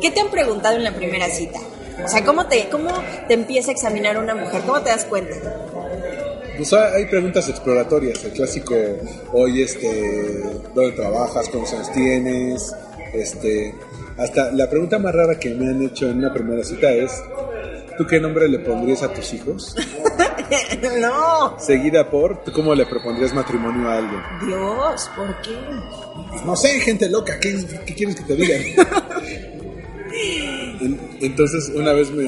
[0.00, 1.58] ¿Qué te han preguntado en la primera cita?
[2.04, 2.90] O sea, ¿cómo te, cómo
[3.26, 4.62] te empieza a examinar una mujer?
[4.66, 5.34] ¿Cómo te das cuenta?
[6.56, 8.74] Pues hay hay preguntas exploratorias, el clásico,
[9.32, 10.42] oye, este,
[10.74, 11.48] ¿dónde trabajas?
[11.48, 12.74] ¿Cuántos años tienes?
[13.12, 13.74] Este,
[14.16, 17.12] hasta la pregunta más rara que me han hecho en una primera cita es,
[17.96, 19.74] ¿tú qué nombre le pondrías a tus hijos?
[21.00, 21.58] no.
[21.58, 24.20] Seguida por, ¿tú cómo le propondrías matrimonio a alguien?
[24.46, 25.56] Dios, ¿por qué?
[26.44, 27.56] No sé, gente loca, ¿qué,
[27.86, 28.62] qué quieres que te digan?
[30.80, 32.24] En- Entonces, una vez me,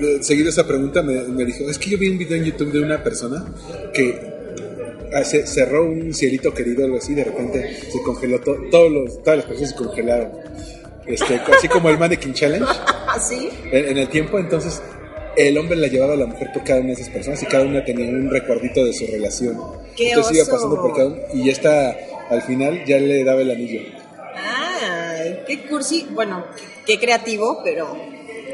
[0.00, 2.72] de- seguido esa pregunta, me, me dijo, es que yo vi un video en YouTube
[2.72, 3.44] de una persona
[3.94, 4.20] que
[5.14, 9.38] hace- cerró un cielito querido, algo así, de repente se congeló, to- todos los, todas
[9.38, 10.30] las personas se congelaron.
[11.08, 12.66] Este, así como el Mannequin Challenge
[13.08, 13.48] ¿Así?
[13.72, 14.82] en, en el tiempo, entonces
[15.36, 17.64] el hombre la llevaba a la mujer por cada una de esas personas y cada
[17.64, 19.56] una tenía un recuerdito de su relación.
[19.96, 20.52] ¡Qué entonces iba oso!
[20.52, 21.96] pasando por cada uno y ya está,
[22.30, 23.80] al final ya le daba el anillo.
[24.36, 25.16] Ah,
[25.46, 26.06] qué cursi.
[26.12, 26.44] Bueno,
[26.86, 27.96] qué creativo, pero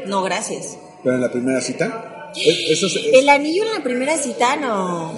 [0.05, 0.77] no, gracias.
[1.03, 4.55] Pero en la primera cita, es- eso es- es- El anillo en la primera cita
[4.55, 5.13] no.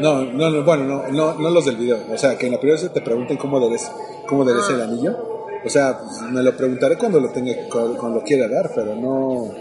[0.00, 1.98] no, no, no, bueno, no, no, no los del video.
[2.12, 3.90] O sea, que en la primera cita te pregunten cómo debes,
[4.26, 5.33] cómo debes el anillo.
[5.64, 5.98] O sea,
[6.30, 9.54] me lo preguntaré cuando lo tenga, cuando, lo quiera dar, pero no.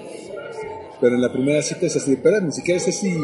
[0.99, 3.17] Pero en la primera cita es así, pero ni siquiera sé si,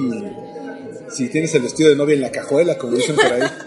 [1.09, 3.41] si tienes el vestido de novia en la cajuela, como dicen por ahí.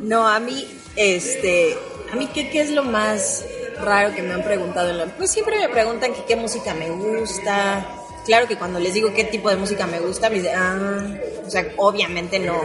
[0.00, 1.76] No, a mí, este,
[2.10, 3.44] a mí qué, qué es lo más
[3.80, 4.92] raro que me han preguntado.
[5.16, 7.86] Pues siempre me preguntan que qué música me gusta.
[8.24, 11.50] Claro que cuando les digo qué tipo de música me gusta, me dicen, ah, o
[11.50, 12.62] sea, obviamente no,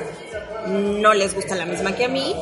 [0.67, 2.33] no les gusta la misma que a mí.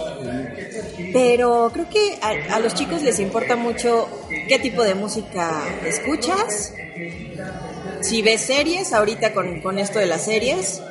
[1.13, 4.09] Pero creo que a, los chicos les importa mucho
[4.49, 6.73] qué tipo de música escuchas.
[8.01, 10.81] Si ves series, ahorita con, con esto de las series,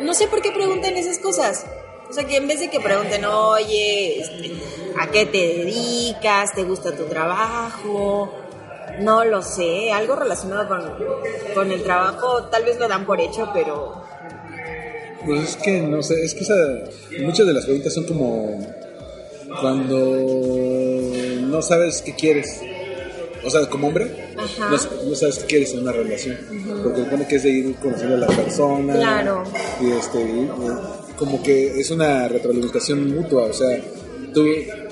[0.00, 1.66] no sé por qué preguntan esas cosas.
[2.08, 4.52] O sea, que en vez de que pregunten, oye, este,
[4.98, 6.54] ¿a qué te dedicas?
[6.54, 8.32] ¿Te gusta tu trabajo?
[9.00, 13.48] No lo sé, algo relacionado con, con el trabajo, tal vez lo dan por hecho,
[13.54, 14.02] pero
[15.24, 16.54] Pues es que no sé, es que esa,
[17.22, 18.60] muchas de las preguntas son como
[19.60, 19.96] cuando
[21.46, 22.60] no sabes qué quieres.
[23.44, 24.70] O sea, como hombre, no,
[25.08, 26.38] no sabes qué quieres en una relación.
[26.82, 28.94] Porque supone que es de ir conociendo a la persona.
[28.94, 29.44] Claro.
[29.80, 30.48] Y, este, y,
[31.16, 33.80] como que es una retroalimentación mutua, o sea,
[34.32, 34.44] tú,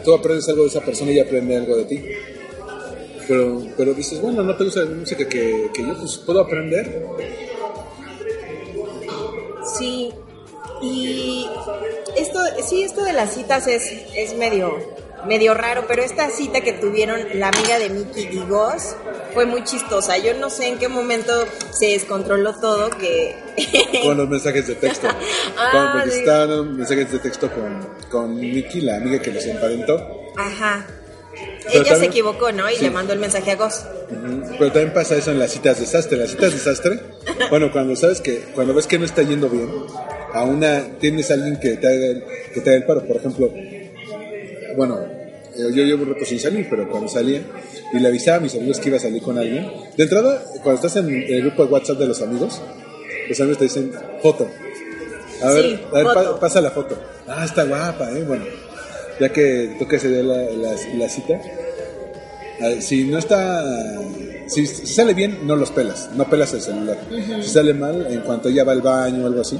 [0.04, 2.04] tú aprendes algo de esa persona y ella aprende algo de ti.
[3.26, 7.06] Pero, pero dices, bueno, no te gusta la música que, que yo pues puedo aprender.
[9.78, 10.10] Sí,
[10.82, 11.48] y
[12.16, 13.82] esto, sí, esto de las citas es,
[14.14, 14.78] es medio,
[15.26, 18.96] medio raro, pero esta cita que tuvieron la amiga de Mickey y Goss
[19.34, 20.18] fue muy chistosa.
[20.18, 21.32] Yo no sé en qué momento
[21.72, 23.36] se descontroló todo que...
[24.02, 25.08] Con los mensajes de texto.
[25.56, 26.62] Ah, Con- porque sí.
[26.76, 29.96] mensajes de texto con, con Mickey, la amiga que los emparentó.
[30.36, 30.86] Ajá.
[31.72, 32.70] Pero Ella se equivocó, ¿no?
[32.70, 32.82] Y Sí.
[32.84, 33.86] le mandó el mensaje a.
[34.10, 34.42] Ujú.
[34.58, 36.16] Pero también pasa eso en las citas desastre.
[36.16, 37.00] En las citas desastre,
[37.50, 39.68] bueno, cuando sabes que, cuando ves que no está yendo bien,
[40.32, 42.24] a una, tienes a alguien que te haga el,
[42.54, 43.04] que te haga el paro.
[43.06, 43.52] Por ejemplo,
[44.76, 47.42] bueno, eh, yo llevo un rato sin salir, pero cuando salía
[47.92, 50.74] y le avisaba a mis amigos que iba a salir con alguien, de entrada, cuando
[50.74, 52.60] estás en el grupo de WhatsApp de los amigos,
[53.28, 54.48] los amigos te dicen foto.
[55.42, 56.40] A ver, Sí, a ver, pa- foto.
[56.40, 56.98] pasa la foto.
[57.26, 58.22] Ah, está guapa, eh.
[58.26, 58.44] Bueno,
[59.20, 61.40] ya que toca ese día la, la, la cita,
[62.62, 63.64] Ah, si no está
[64.46, 66.98] si, si sale bien no los pelas no pelas el celular
[67.40, 69.58] si sale mal en cuanto ella va al baño o algo así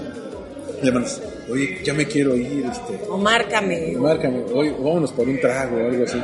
[0.82, 1.18] llamas
[1.50, 3.92] oye ya me quiero ir este O márcame.
[3.96, 6.22] márcame oye vámonos por un trago o algo así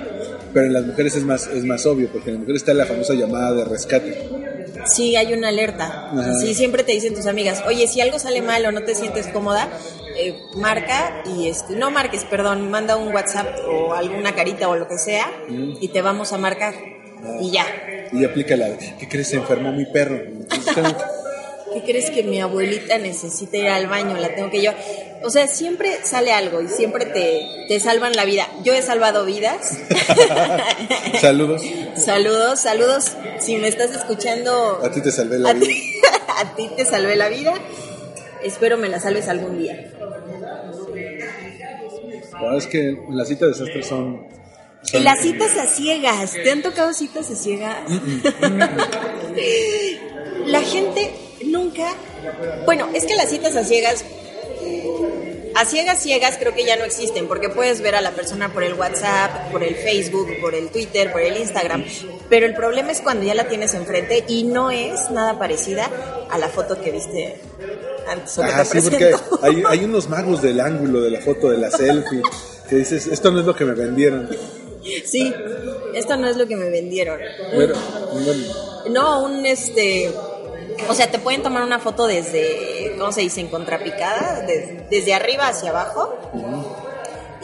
[0.52, 2.84] pero en las mujeres es más es más obvio porque en las mujeres está la
[2.84, 4.28] famosa llamada de rescate
[4.84, 6.10] Sí, hay una alerta.
[6.12, 6.34] Ajá.
[6.34, 9.26] Sí, siempre te dicen tus amigas, oye, si algo sale mal o no te sientes
[9.28, 9.68] cómoda,
[10.16, 14.88] eh, marca y este, no marques, perdón, manda un WhatsApp o alguna carita o lo
[14.88, 16.74] que sea y te vamos a marcar.
[17.40, 17.66] Y ya.
[18.12, 19.28] y aplica la ¿qué crees?
[19.28, 20.20] se enfermó mi perro
[21.72, 24.16] ¿Qué crees que mi abuelita necesita ir al baño?
[24.16, 24.72] La tengo que yo.
[25.22, 28.48] O sea, siempre sale algo y siempre te, te salvan la vida.
[28.64, 29.76] Yo he salvado vidas.
[31.20, 31.62] saludos
[31.96, 33.12] saludos, saludos.
[33.40, 36.84] Si me estás escuchando, a ti te salvé la a vida ti, a ti te
[36.84, 37.54] salvé la vida.
[38.46, 39.90] Espero me la salves algún día.
[42.32, 44.24] la verdad es que las citas desastres son,
[44.84, 47.76] Y son las citas a ciegas, ¿te han tocado citas a ciegas?
[50.46, 51.10] La gente
[51.44, 51.92] nunca...
[52.64, 54.04] Bueno, es que las citas a ciegas...
[55.56, 58.62] A ciegas, ciegas creo que ya no existen, porque puedes ver a la persona por
[58.62, 61.84] el WhatsApp, por el Facebook, por el Twitter, por el Instagram,
[62.28, 65.90] pero el problema es cuando ya la tienes enfrente y no es nada parecida
[66.30, 67.40] a la foto que viste
[68.08, 71.20] antes o que Ah, te sí, porque hay, hay unos magos del ángulo, de la
[71.20, 72.22] foto, de la selfie,
[72.68, 74.28] que dices, esto no es lo que me vendieron.
[75.04, 75.34] Sí,
[75.94, 77.18] esto no es lo que me vendieron.
[77.50, 77.74] Pero,
[78.12, 78.42] bueno,
[78.90, 80.12] No, un este.
[80.88, 83.40] O sea, te pueden tomar una foto desde, ¿cómo se dice?
[83.40, 86.14] En contrapicada, des- desde arriba hacia abajo.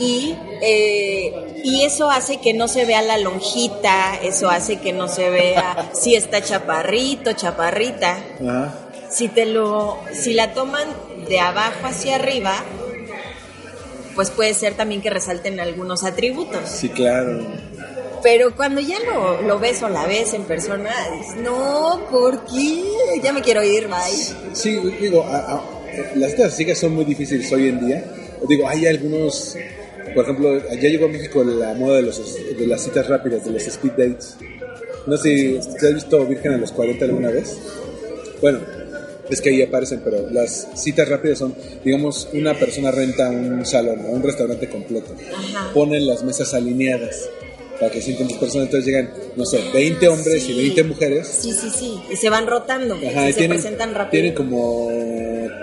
[0.04, 5.06] Y, eh, y eso hace que no se vea la lonjita, eso hace que no
[5.06, 8.18] se vea si está chaparrito, chaparrita.
[8.40, 8.74] ajá.
[9.10, 10.88] Si te lo, si la toman
[11.28, 12.54] de abajo hacia arriba,
[14.14, 16.68] pues puede ser también que resalten algunos atributos.
[16.68, 17.46] sí, claro.
[18.22, 22.84] Pero cuando ya lo, lo ves o la ves en persona, dices, no, ¿por qué?
[23.22, 24.54] Ya me quiero ir, bye.
[24.54, 25.62] Sí, digo, a- a-
[26.14, 28.04] las ciegas son muy difíciles hoy en día.
[28.48, 29.56] Digo, hay algunos,
[30.14, 33.52] por ejemplo, ya llegó a México la moda de, los, de las citas rápidas, de
[33.52, 34.36] los speed dates.
[35.06, 37.58] No sé si has visto Virgen a los 40 alguna vez.
[38.40, 38.60] Bueno,
[39.28, 44.00] es que ahí aparecen, pero las citas rápidas son, digamos, una persona renta un salón
[44.06, 45.14] o un restaurante completo.
[45.34, 45.72] Ajá.
[45.72, 47.28] Ponen las mesas alineadas
[47.82, 50.52] para que sienten dos personas, entonces llegan, no sé, 20 hombres Sí.
[50.52, 51.26] y 20 mujeres.
[51.26, 52.00] Sí, sí, sí.
[52.12, 52.94] Y se van rotando.
[52.94, 54.10] Ajá, y y se tienen, presentan rápido.
[54.12, 54.88] tienen como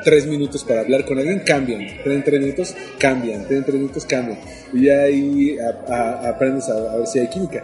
[0.04, 1.80] tres minutos para hablar con alguien, cambian.
[2.04, 3.46] Tienen tres minutos, cambian.
[3.48, 4.38] Tienen tres minutos, cambian.
[4.74, 7.64] Y ahí a- a- aprendes a, a ver si hay química.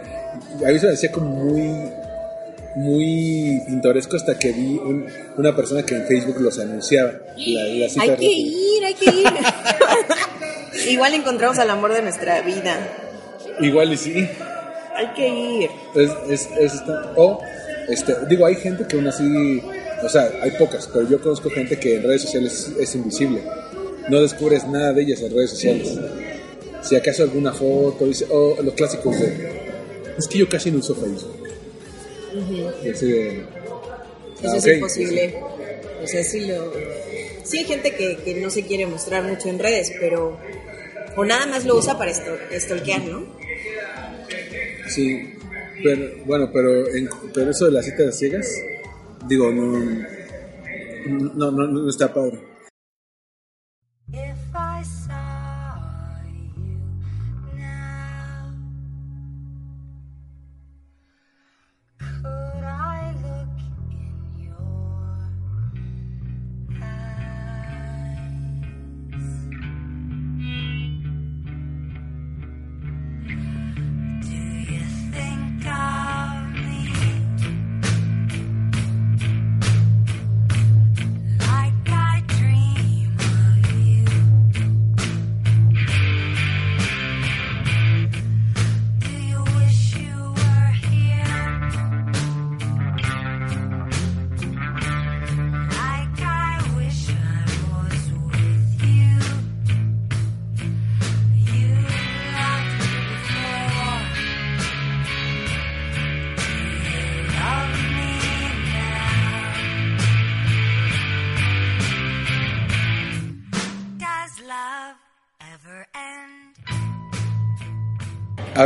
[0.66, 1.90] A mí se me hacía como muy,
[2.76, 7.12] muy pintoresco hasta que vi un- una persona que en Facebook los anunciaba.
[7.36, 9.26] La, la cita Hay que ir, hay que ir.
[10.90, 12.78] Igual encontramos al amor de nuestra vida.
[13.60, 14.28] Igual y sí.
[14.96, 15.70] Hay que ir.
[15.94, 17.38] Es, es, es esta- o,
[17.88, 19.62] este, digo, hay gente que aún así,
[20.02, 23.42] o sea, hay pocas, pero yo conozco gente que en redes sociales es, es invisible.
[24.08, 25.98] No descubres nada de ellas en redes sociales.
[26.82, 29.50] Si acaso alguna foto, dice, o los clásicos de,
[30.16, 31.36] es que yo casi no uso Facebook.
[32.84, 33.28] Y así de,
[34.42, 35.34] Eso ah, es imposible.
[36.02, 36.72] O sea, sí lo...
[37.44, 40.36] Sí hay gente que, que no se quiere mostrar mucho en redes, pero...
[41.16, 43.24] O nada más lo usa para stalkear, ¿no?
[44.88, 45.34] Sí,
[45.82, 48.46] pero, bueno, pero, en, pero eso de las citas ciegas,
[49.28, 49.78] digo, no,
[51.06, 52.38] no, no, no está padre.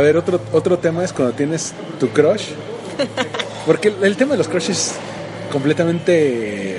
[0.01, 2.49] Ver, otro, otro tema es cuando tienes tu crush.
[3.65, 4.93] Porque el, el tema de los crushes es
[5.51, 6.77] completamente.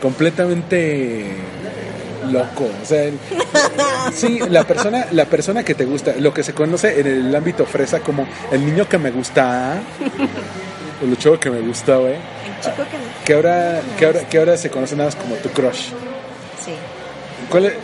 [0.00, 1.26] completamente
[2.30, 2.68] loco.
[2.82, 3.18] O sea, el-
[4.14, 7.66] sí, la persona, la persona que te gusta, lo que se conoce en el ámbito
[7.66, 9.74] fresa como el niño que me gusta.
[11.02, 12.14] O el chavo que me gusta, güey.
[12.14, 15.34] El chico que me- Que ahora, que ahora, que ahora se conoce nada más como
[15.36, 15.88] tu crush.
[16.64, 16.72] Sí.
[17.50, 17.74] ¿Cuál,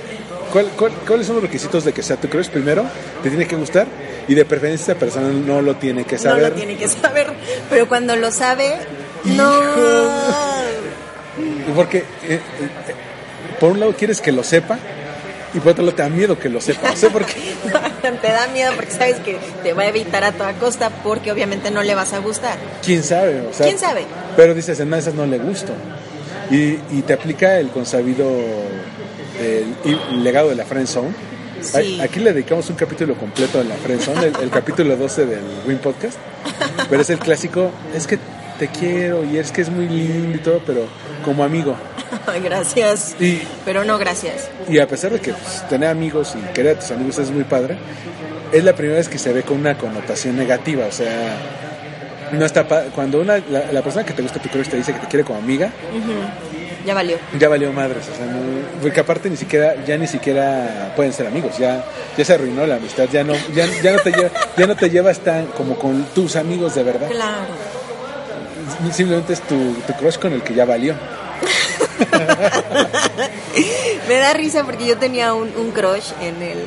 [0.52, 2.48] cuál, cuál- cuáles son los requisitos de que sea tu crush?
[2.48, 2.84] Primero,
[3.22, 3.86] te tiene que gustar
[4.28, 6.42] y de preferencia esa persona no lo tiene que No saber.
[6.50, 7.26] lo tiene que saber,
[7.68, 8.76] pero cuando lo sabe,
[9.24, 9.60] no.
[11.74, 12.40] Porque, eh, eh,
[13.58, 14.78] por un lado, quieres que lo sepa
[15.54, 16.90] y por otro lado, te da miedo que lo sepa.
[16.92, 17.34] O sea, porque
[18.22, 21.70] te da miedo porque sabes que te va a evitar a toda costa porque obviamente
[21.70, 22.56] no le vas a gustar.
[22.84, 23.40] quién sabe.
[23.40, 24.04] O sea, ¿Quién sabe?
[24.36, 25.72] Pero dices, en una de esas no le gusto.
[26.50, 28.28] Y, y te aplica el consabido
[29.40, 31.14] el, el legado de la friend zone.
[31.62, 32.00] Sí.
[32.00, 35.26] A- Aquí le dedicamos un capítulo completo de la friend zone, el, el capítulo 12
[35.26, 36.18] del Win Podcast.
[36.88, 38.18] Pero es el clásico, es que
[38.58, 40.86] te quiero y es que es muy lindo y todo, pero
[41.24, 41.76] como amigo.
[42.44, 43.14] gracias.
[43.20, 44.48] Y, Pero no gracias.
[44.68, 47.44] y a pesar de que pues, tener amigos y querer a tus amigos es muy
[47.44, 47.76] padre,
[48.52, 50.86] es la primera vez que se ve con una connotación negativa.
[50.86, 51.36] O sea,
[52.32, 55.00] no está cuando una, la, la persona que te gusta tu crush te dice que
[55.00, 55.70] te quiere como amiga,
[56.90, 57.18] Ya valió.
[57.38, 58.04] ya valió madres.
[58.12, 61.56] O sea, no- porque aparte ni siquiera, ya ni siquiera pueden ser amigos.
[61.56, 61.84] Ya,
[62.18, 63.04] ya se arruinó la amistad.
[63.12, 66.34] Ya no, ya, ya no te lleva, ya no te llevas tan como con tus
[66.34, 67.08] amigos de verdad.
[67.08, 67.54] Claro.
[68.92, 70.94] Simplemente es tu, tu crush con el que ya valió.
[74.08, 76.58] Me da risa porque yo tenía un, un crush en, el,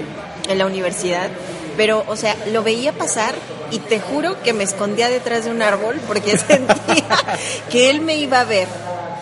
[0.50, 1.30] en la universidad,
[1.76, 3.34] pero, o sea, lo veía pasar
[3.72, 7.06] y te juro que me escondía detrás de un árbol porque sentía
[7.70, 8.68] que él me iba a ver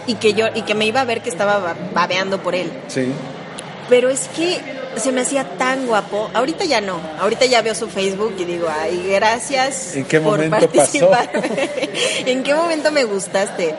[0.07, 2.71] y que yo y que me iba a ver que estaba ba- babeando por él.
[2.87, 3.11] Sí.
[3.89, 4.59] Pero es que
[4.97, 6.29] se me hacía tan guapo.
[6.33, 6.99] Ahorita ya no.
[7.19, 10.67] Ahorita ya veo su Facebook y digo, ay, gracias ¿En qué por pasó?
[10.67, 11.29] participar.
[12.25, 13.75] ¿En qué momento me gustaste?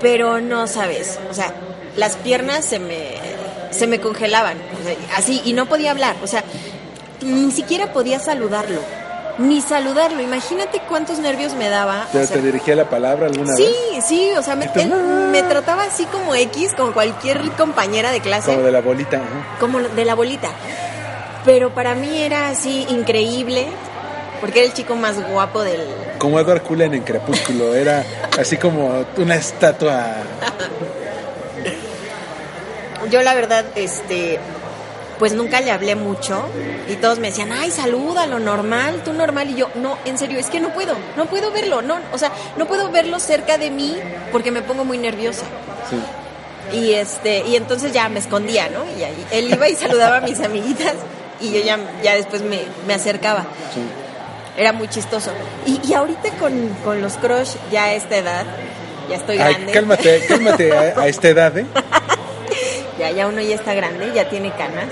[0.00, 1.18] Pero no sabes.
[1.30, 1.54] O sea,
[1.96, 3.12] las piernas se me,
[3.70, 4.56] se me congelaban.
[4.80, 6.16] o sea, así, y no podía hablar.
[6.22, 6.44] O sea,
[7.22, 8.80] ni siquiera podía saludarlo.
[9.38, 10.20] Ni saludarlo.
[10.20, 12.06] Imagínate cuántos nervios me daba.
[12.12, 14.04] ¿Pero o sea, te dirigía la palabra alguna Sí, vez?
[14.04, 15.28] sí, o sea, me, él "Ah".
[15.30, 19.16] me trataba así como X, como cualquier compañera de clase Como de la bolita.
[19.16, 19.56] ajá.
[19.58, 20.50] como de la bolita.
[21.44, 23.66] Pero para mí era así increíble,
[24.42, 25.80] porque era el chico más guapo del...
[26.18, 27.74] Como Edward Cullen en Crepúsculo.
[27.74, 28.04] Era
[28.38, 30.16] así como una estatua.
[33.10, 34.38] Yo la verdad, este,
[35.20, 36.42] pues nunca le hablé mucho
[36.88, 39.50] y todos me decían, ay, salúdalo, normal, tú normal.
[39.50, 42.32] Y yo, no, en serio, es que no puedo, no puedo verlo, no, o sea,
[42.56, 43.96] no puedo verlo cerca de mí
[44.32, 45.44] porque me pongo muy nerviosa.
[45.90, 46.76] Sí.
[46.78, 48.82] Y este, y entonces ya me escondía, ¿no?
[48.98, 50.94] Y ahí, él iba y saludaba a mis amiguitas
[51.40, 53.44] y yo ya, ya después me, me acercaba.
[53.74, 53.80] sí.
[54.56, 55.30] Era muy chistoso.
[55.64, 58.44] Y, y ahorita con, con los crush, ya a esta edad,
[59.08, 59.72] ya estoy Ay, grande.
[59.72, 61.66] cálmate, cálmate a, a esta edad, ¿eh?
[63.00, 64.88] Ya, ya uno ya está grande, ya tiene canas.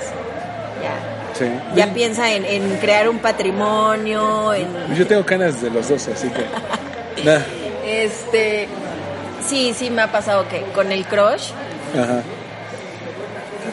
[0.83, 0.95] Ya,
[1.39, 1.45] Sí.
[1.77, 4.67] ya piensa en, en crear un patrimonio, en...
[4.97, 6.45] Yo tengo canas de los dos, así que.
[7.25, 7.41] Nah.
[7.85, 8.67] Este...
[9.47, 11.51] Sí, sí me ha pasado que con el crush,
[11.95, 12.23] Ajá.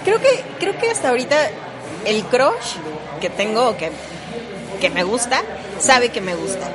[0.04, 1.36] creo que, creo que hasta ahorita
[2.06, 2.76] el crush
[3.22, 3.90] que tengo, o que,
[4.80, 5.42] que me gusta,
[5.80, 6.68] sabe que me gusta.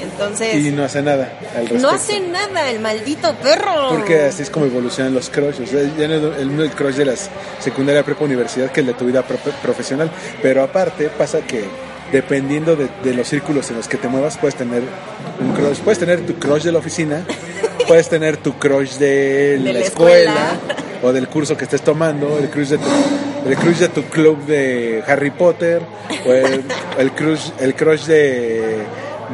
[0.00, 1.78] Entonces, Y no hace nada al respecto.
[1.82, 3.88] no hace nada el maldito perro.
[3.90, 5.60] Porque así es como evolucionan los crushes.
[5.60, 8.86] O sea, ya no es el, el crush de las secundaria, prepa, universidad que el
[8.86, 10.10] de tu vida pro- profesional.
[10.42, 11.64] Pero aparte pasa que
[12.12, 14.82] dependiendo de, de los círculos en los que te muevas, puedes tener
[15.40, 15.78] un crush.
[15.78, 17.24] Puedes tener tu crush de la oficina,
[17.88, 20.58] puedes tener tu crush de, De la, la escuela, escuela.
[21.02, 22.84] o del curso que estés tomando, el crush de tu,
[23.48, 25.82] el crush de tu club de Harry Potter,
[26.26, 26.64] o el,
[26.98, 28.76] el crush, el crush de,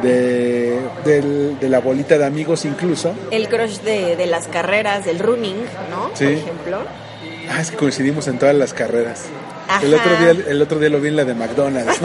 [0.01, 3.13] de, del- de la bolita de amigos incluso.
[3.31, 5.55] el crush de, de las carreras, del running,
[5.89, 6.11] ¿no?
[6.13, 6.25] Sí.
[6.25, 6.77] Por ejemplo.
[7.49, 9.23] Ah, es que coincidimos en todas las carreras.
[9.67, 9.85] Ajá.
[9.85, 11.99] El otro día, el otro día lo vi en la de McDonald's.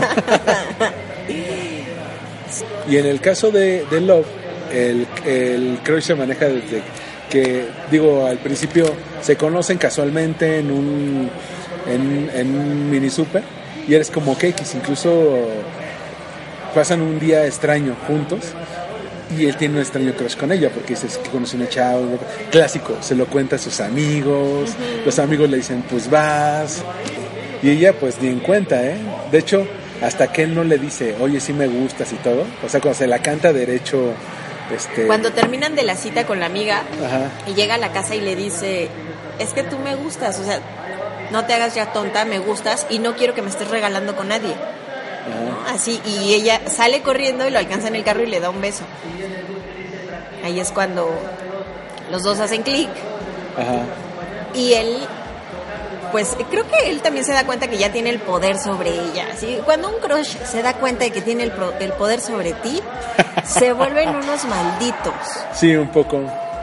[2.88, 4.26] y en el caso de, de Love,
[4.72, 6.82] el, el crush se maneja desde
[7.28, 11.30] que, digo, al principio se conocen casualmente en un,
[11.88, 13.42] en, en un mini super
[13.86, 15.48] y eres como que incluso
[16.74, 18.52] pasan un día extraño juntos
[19.36, 22.00] y él tiene un extraño crush con ella porque dices que conoce una chava,
[22.50, 24.70] clásico, se lo cuenta a sus amigos,
[25.04, 26.82] los amigos le dicen pues vas
[27.62, 28.96] y ella pues ni en cuenta, ¿eh?
[29.30, 29.66] De hecho,
[30.02, 32.98] hasta que él no le dice, oye, sí me gustas y todo, o sea, cuando
[32.98, 34.14] se la canta derecho,
[34.74, 35.06] este...
[35.06, 38.20] Cuando terminan de la cita con la amiga Ajá, y llega a la casa y
[38.20, 38.88] le dice,
[39.38, 40.60] es que tú me gustas, o sea,
[41.30, 44.28] no te hagas ya tonta, me gustas y no quiero que me estés regalando con
[44.28, 44.54] nadie.
[45.72, 48.60] Así, y ella sale corriendo y lo alcanza en el carro y le da un
[48.60, 48.84] beso.
[50.44, 51.08] Ahí es cuando
[52.10, 52.88] los dos hacen clic
[54.54, 54.96] y él,
[56.12, 59.26] pues creo que él también se da cuenta que ya tiene el poder sobre ella.
[59.32, 62.52] Así, cuando un crush se da cuenta de que tiene el, pro- el poder sobre
[62.54, 62.80] ti,
[63.44, 65.12] se vuelven unos malditos.
[65.54, 66.20] Sí, un poco.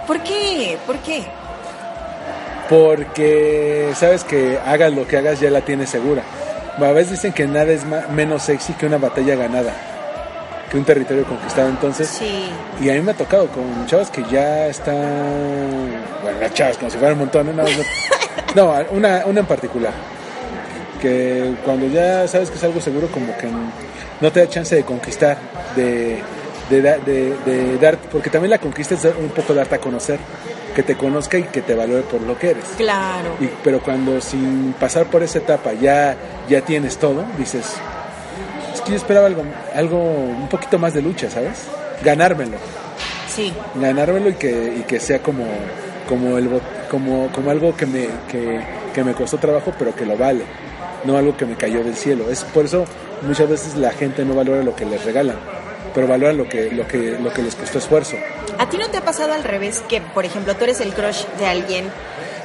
[0.07, 0.77] ¿Por qué?
[0.85, 1.23] ¿Por qué?
[2.69, 6.23] Porque sabes que hagas lo que hagas ya la tienes segura.
[6.79, 9.73] A veces dicen que nada es menos sexy que una batalla ganada,
[10.69, 11.69] que un territorio conquistado.
[11.69, 12.49] Entonces, Sí.
[12.79, 14.95] y a mí me ha tocado con chavas que ya están,
[16.21, 17.69] bueno, las chavas como si fuera un montón, más
[18.55, 19.91] no, una, una en particular,
[21.01, 23.47] que cuando ya sabes que es algo seguro como que
[24.21, 25.37] no te da chance de conquistar,
[25.75, 26.19] de,
[26.69, 30.19] de, da- de- de dar, porque también la conquista es un poco darte a conocer,
[30.77, 32.65] que te conozca y que te valore por lo que eres.
[32.77, 33.31] Claro.
[33.39, 36.15] Y- pero cuando sin pasar por esa etapa ya,
[36.47, 37.65] ya tienes todo, dices,
[38.75, 39.41] es que yo esperaba algo,
[39.73, 41.63] algo, un poquito más de lucha, ¿sabes?
[42.03, 42.57] Ganármelo,
[43.27, 43.51] Sí.
[43.73, 45.45] ganármelo y que, y que sea como,
[46.07, 46.47] como, el,
[46.91, 48.61] como, como algo que me, que,
[48.93, 50.43] que me costó trabajo, pero que lo vale,
[51.05, 52.29] no algo que me cayó del cielo.
[52.29, 52.85] Es por eso
[53.23, 55.37] muchas veces la gente no valora lo que les regalan,
[55.97, 58.17] pero valora lo que, lo que, lo que les costó esfuerzo.
[58.59, 61.25] ¿A ti no te ha pasado al revés que, por ejemplo, tú eres el crush
[61.39, 61.89] de alguien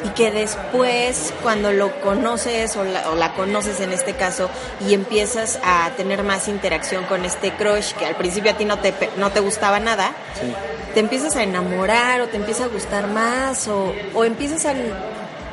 [0.07, 4.49] y que después, cuando lo conoces o la, o la conoces en este caso
[4.89, 8.79] y empiezas a tener más interacción con este crush que al principio a ti no
[8.79, 10.51] te, no te gustaba nada, Sí.
[10.95, 14.73] te empiezas a enamorar o te empieza a gustar más o, o empiezas a,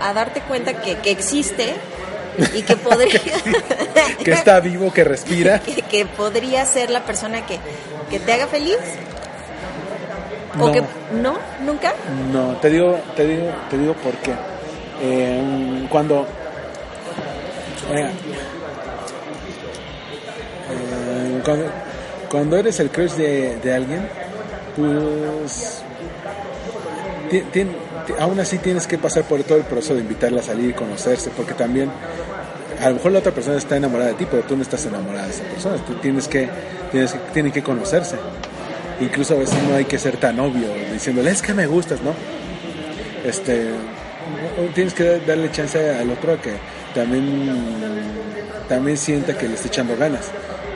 [0.02, 1.74] a darte cuenta que, que existe
[2.53, 3.19] y que podría...
[4.23, 5.59] Que está vivo, que respira.
[5.65, 7.59] que, que podría ser la persona que,
[8.09, 8.77] que te haga feliz.
[10.59, 10.71] ¿O No.
[10.71, 10.82] que
[11.21, 11.38] no?
[11.65, 11.93] ¿Nunca?
[12.34, 14.34] No, te digo, te digo, te digo por qué.
[15.01, 16.25] Eh, cuando
[17.93, 18.09] eh,
[20.71, 21.65] eh, cuando,
[22.30, 24.07] cuando eres el crush de, de alguien,
[24.75, 25.82] pues
[27.30, 27.75] ti- tien- ti-
[28.18, 31.30] aún así tienes que pasar por todo el proceso de invitarla a salir y conocerse,
[31.36, 31.91] porque también
[32.82, 35.26] a lo mejor la otra persona está enamorada de ti, pero tú no estás enamorada
[35.26, 35.78] de esa persona.
[35.86, 36.49] Tú tienes que,
[36.91, 38.16] tienes tienen que conocerse.
[39.01, 42.14] Incluso a veces no hay que ser tan obvio diciéndole es que me gustas, ¿no?
[43.24, 43.70] Este,
[44.74, 46.53] tienes que darle chance al otro a que
[46.93, 47.51] también,
[48.68, 50.28] también sienta que le está echando ganas.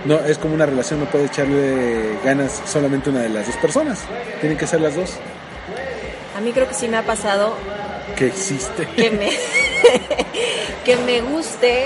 [0.05, 3.99] No, es como una relación, no puede echarle ganas solamente una de las dos personas.
[4.41, 5.11] Tienen que ser las dos
[6.35, 7.53] A mí creo que sí me ha pasado
[8.17, 8.87] que existe.
[8.95, 9.29] que me,
[10.85, 11.85] que me guste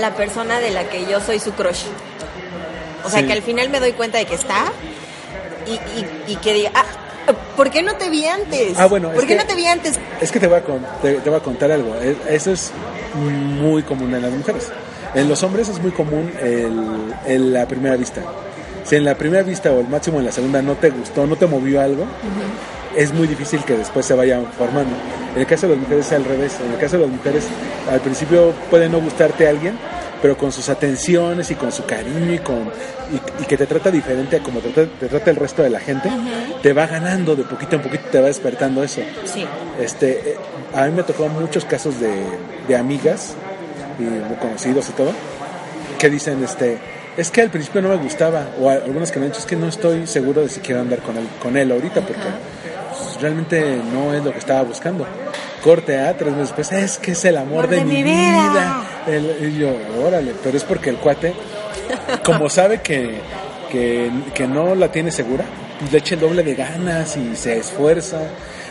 [0.00, 1.84] la persona de la que yo soy su crush.
[3.04, 3.26] O sea, Sí.
[3.26, 4.66] que al final me doy cuenta de que está
[5.66, 6.84] y, y, y que diga, ah,
[7.56, 8.78] ¿por qué no te vi antes?
[8.78, 9.98] Ah, bueno, ¿Por qué que- no te vi antes?
[10.20, 11.94] Es que te voy a, con- te, te voy a contar algo.
[11.96, 12.72] Es- Eso es
[13.14, 14.68] muy común en las mujeres.
[15.14, 18.20] En los hombres es muy común el, el- la primera vista.
[18.84, 21.36] Si en la primera vista o el máximo en la segunda no te gustó, no
[21.36, 22.04] te movió algo,
[22.96, 24.94] es muy difícil que después se vaya formando.
[25.34, 26.56] En el caso de las mujeres es al revés.
[26.64, 27.44] En el caso de las mujeres,
[27.90, 29.78] al principio puede no gustarte alguien,
[30.20, 32.58] pero con sus atenciones y con su cariño y, con,
[33.12, 35.70] y, y que te trata diferente a como te, trata- te trata el resto de
[35.70, 36.10] la gente,
[36.62, 39.00] te va ganando de poquito en poquito, te va despertando eso.
[39.24, 39.46] Sí.
[39.80, 40.36] Este, eh,
[40.74, 42.10] a mí me tocó muchos casos de,
[42.68, 43.34] de amigas
[43.98, 45.12] y conocidos y todo
[45.98, 46.78] que dicen, este,
[47.16, 49.46] es que al principio no me gustaba o a- algunos que me han dicho es
[49.46, 52.34] que no estoy seguro de si quiero andar con él, con él ahorita porque pues,
[53.20, 55.06] realmente no es lo que estaba buscando.
[55.62, 58.82] Corte A, tres meses después, es que es el amor de, mi vida.
[59.06, 59.70] El- y yo,
[60.04, 61.34] órale, pero es porque el cuate,
[62.24, 63.20] como sabe que,
[63.70, 65.44] que, que no la tiene segura,
[65.90, 68.20] le echa el doble de ganas y se esfuerza.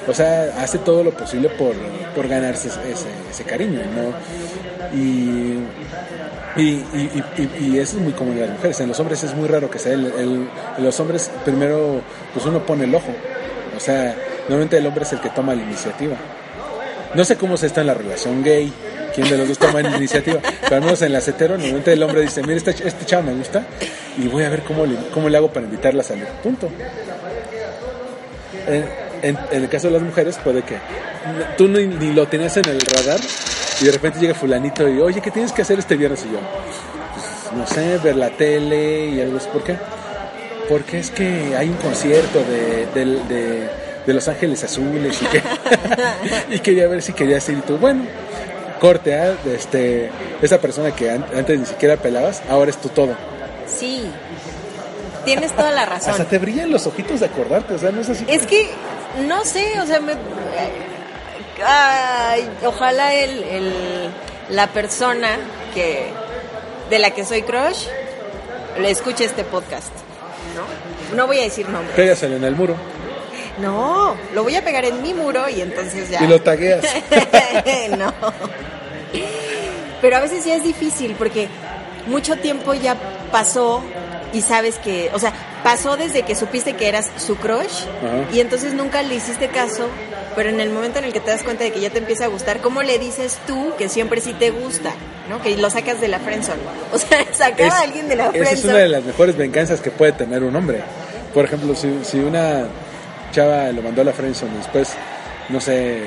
[0.07, 1.73] O sea, hace todo lo posible por,
[2.15, 4.97] por ganarse ese, ese- ese cariño, ¿no?
[4.97, 5.59] Y,
[6.55, 8.79] y, y, y- y eso es muy común en las mujeres.
[8.79, 9.93] En los hombres es muy raro que sea.
[9.93, 12.01] El, el- en los hombres, primero,
[12.33, 13.13] pues uno pone el ojo.
[13.77, 14.15] O sea,
[14.49, 16.15] normalmente el hombre es el que toma la iniciativa.
[17.13, 18.73] No sé cómo se está en la relación gay,
[19.13, 22.03] quién de los dos toma la iniciativa, pero al menos en la hetero, normalmente el
[22.03, 23.63] hombre dice, mira, este, este chavo me gusta
[24.17, 26.25] y voy a ver cómo le, cómo le hago para invitarla a salir.
[26.43, 26.69] Punto.
[29.21, 30.77] En, el caso de las mujeres puede que
[31.57, 33.19] tú ni, lo tenías en el radar
[33.81, 36.25] y de repente llega fulanito y, oye, ¿qué tienes que hacer este viernes?
[36.25, 39.49] Y yo, pues, no sé, ver la tele y algo así.
[39.51, 39.77] ¿Por qué?
[40.69, 45.41] Porque es que hay un concierto de- de Los Ángeles Azules y, que,
[46.55, 48.03] y quería ver si querías ir tú, bueno,
[48.79, 49.33] corte, ¿ah?
[49.53, 50.09] este,
[50.41, 53.13] esa persona que an- antes ni siquiera pelabas, ahora es tu todo.
[53.67, 54.09] Sí.
[55.25, 56.11] Tienes toda la razón.
[56.11, 58.25] Hasta te brillan los ojitos de acordarte, o sea, no es así.
[58.27, 58.69] Es que,
[59.27, 60.13] no sé, o sea, me...
[61.65, 64.09] Ay, ojalá el, el-
[64.49, 65.29] la persona
[65.75, 66.07] que
[66.89, 67.85] de la que soy crush
[68.79, 69.91] le escuche este podcast.
[70.55, 71.15] ¿no?
[71.17, 71.93] no voy a decir nombre.
[71.95, 72.75] Pégaselo en el muro
[73.61, 76.23] No, lo voy a pegar en mi muro y entonces ya.
[76.23, 76.83] y lo tagueas.
[77.97, 78.13] no.
[80.01, 81.47] Pero a veces ya es difícil porque
[82.07, 82.95] mucho tiempo ya
[83.31, 83.83] pasó
[84.31, 85.33] y sabes que, o sea,
[85.63, 88.25] pasó desde que supiste que eras su crush Ajá.
[88.33, 89.87] y entonces nunca le hiciste caso,
[90.35, 92.25] pero en el momento en el que te das cuenta de que ya te empieza
[92.25, 94.91] a gustar, ¿cómo le dices tú que siempre sí te gusta?
[95.29, 95.41] ¿No?
[95.41, 96.61] Que lo sacas de la friendzone.
[96.93, 98.87] O sea, sacar Es- a alguien de la esa es una de friendzone.
[98.89, 100.81] las mejores venganzas que puede tener un hombre.
[101.33, 102.65] Por ejemplo, si, si una
[103.31, 104.93] chava lo mandó a la friendzone y después,
[105.49, 106.01] no sé,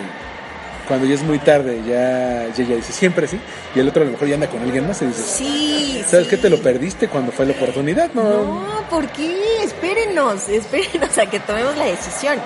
[0.88, 3.38] cuando ya es muy tarde, ya ella dice siempre sí,
[3.74, 6.26] y el otro a lo mejor ya anda con alguien más y dices, Sí, ¿sabes
[6.26, 6.30] sí.
[6.30, 6.36] qué?
[6.36, 8.22] Te lo perdiste cuando fue la oportunidad, ¿no?
[8.22, 9.62] No, ¿por qué?
[9.62, 12.38] Espérenos, espérenos a que tomemos la decisión.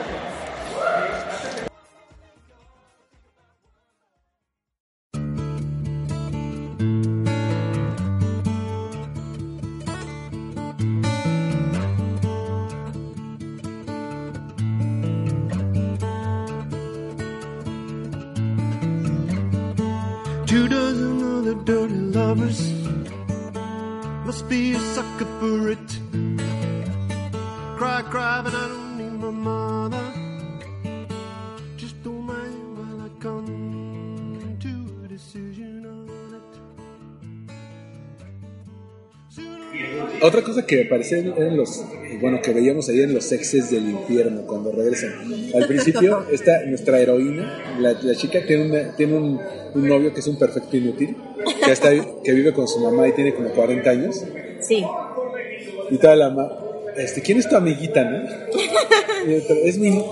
[40.67, 41.85] Que me parecía en los,
[42.21, 45.13] bueno, que veíamos ahí en los sexes del infierno cuando regresan.
[45.55, 49.41] Al principio, esta, nuestra heroína, la, la chica tiene, una- tiene un,
[49.75, 51.17] un novio que es un perfecto inútil,
[51.65, 51.91] que, está,
[52.23, 54.25] que vive con su mamá y tiene como 40 años.
[54.61, 54.85] Sí.
[55.91, 56.51] Y toda la ma,
[56.97, 58.27] este, ¿quién es tu amiguita, no?
[59.65, 60.03] Es mi,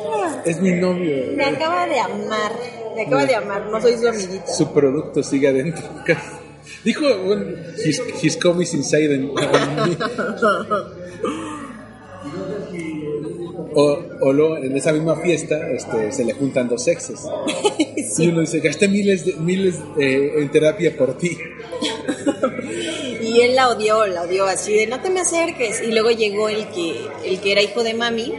[0.45, 1.33] es mi novio.
[1.37, 2.53] Me acaba de amar.
[2.95, 3.67] Me acaba de amar.
[3.71, 4.47] No soy su amiguita.
[4.47, 5.83] Su producto sigue adentro.
[6.85, 7.45] Dijo, bueno,
[7.85, 9.31] his, his comics inside.
[13.77, 17.21] O, o luego, en esa misma fiesta este, se le juntan dos sexes.
[18.17, 21.37] Y uno dice, gasté miles, de, miles eh, en terapia por ti.
[23.21, 25.83] Y él la odió, la odió así de no te me acerques.
[25.83, 28.33] Y luego llegó el que, el que era hijo de mami,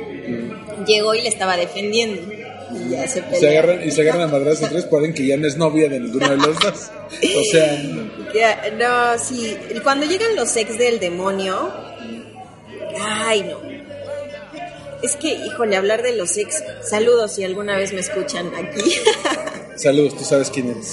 [0.87, 2.21] llegó y le estaba defendiendo.
[2.75, 3.19] Y ya se
[3.49, 5.99] agarran, y se agarran a madrazos entre ellos, pueden que ya no es novia de
[5.99, 6.91] ninguno de los dos.
[7.37, 7.81] O sea,
[8.33, 9.57] Ya, No, sí.
[9.83, 11.71] Cuando llegan los ex del demonio,
[12.99, 13.59] ay no.
[15.01, 18.95] Es que, híjole, hablar de los ex, saludos si alguna vez me escuchan aquí.
[19.75, 20.91] saludos, tú sabes quién eres.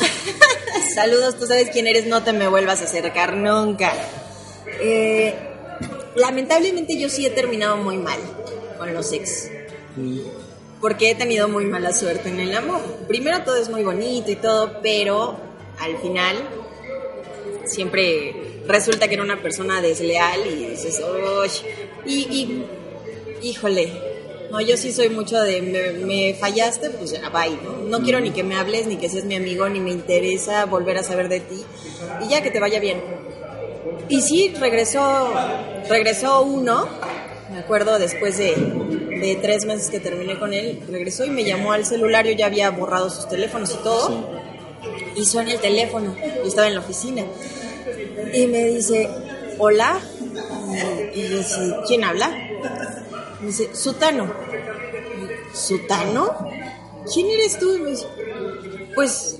[0.94, 3.92] Saludos, tú sabes quién eres, no te me vuelvas a acercar nunca.
[4.80, 5.34] Eh,
[6.16, 8.18] lamentablemente yo sí he terminado muy mal
[8.76, 9.48] con los ex.
[10.82, 12.82] Porque he tenido muy mala suerte en el amor.
[13.08, 15.38] Primero todo es muy bonito y todo, pero
[15.78, 16.36] al final
[17.64, 21.50] siempre resulta que era una persona desleal y dices, "Uy".
[22.04, 22.64] y,
[23.42, 23.92] híjole,
[24.50, 27.76] no, yo sí soy mucho de, me, me fallaste, pues ya, bye, ¿no?
[27.88, 30.98] No quiero ni que me hables, ni que seas mi amigo, ni me interesa volver
[30.98, 31.62] a saber de ti,
[32.22, 33.00] y ya que te vaya bien.
[34.10, 35.32] Y sí, regresó,
[35.88, 36.86] regresó uno,
[37.50, 38.54] me acuerdo después de,
[39.28, 42.46] de tres meses que terminé con él, regresó y me llamó al celular, yo ya
[42.46, 44.28] había borrado sus teléfonos y todo,
[45.16, 47.24] y suena el teléfono, yo estaba en la oficina,
[48.32, 49.08] y me dice,
[49.58, 50.00] hola,
[51.14, 52.28] y, y dice, ¿quién habla?
[53.40, 54.32] Me dice, Sutano.
[55.52, 56.48] ¿Sutano?
[57.12, 57.74] ¿Quién eres tú?
[57.74, 58.06] Y me dice,
[58.94, 59.38] pues,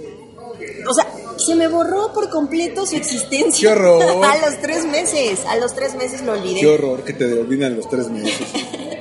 [0.88, 1.06] o sea,
[1.36, 3.68] se me borró por completo su existencia.
[3.68, 4.02] ¡Qué horror!
[4.24, 6.60] a los tres meses, a los tres meses lo olvidé.
[6.60, 8.46] Qué horror que te olvidan los tres meses.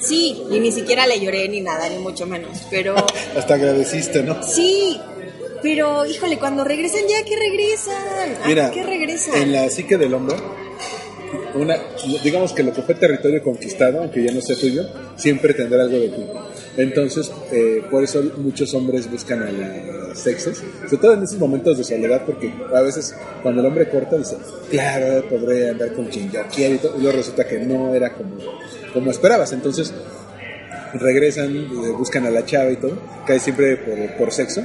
[0.00, 2.94] Sí, y ni siquiera le lloré ni nada, ni mucho menos, pero
[3.36, 4.42] Hasta agradeciste, ¿no?
[4.42, 4.98] sí,
[5.62, 8.36] pero híjole, cuando regresan ya, ¿qué regresan?
[8.42, 9.34] ¿A Mira, ¿Qué regresan?
[9.42, 10.36] en la psique del hombre,
[11.54, 11.76] una,
[12.22, 15.98] digamos que lo que fue territorio conquistado, aunque ya no sea tuyo, siempre tendrá algo
[15.98, 16.22] de ti.
[16.76, 21.76] Entonces, eh, por eso muchos hombres buscan a las sexes, sobre todo en esos momentos
[21.78, 24.36] de soledad, porque a veces cuando el hombre corta dice,
[24.70, 28.12] claro, podré andar con quien yo quiero, y, todo, y luego resulta que no era
[28.14, 28.36] como,
[28.94, 29.52] como esperabas.
[29.52, 29.92] Entonces,
[30.94, 34.62] regresan, eh, buscan a la chava y todo, cae siempre por, por sexo,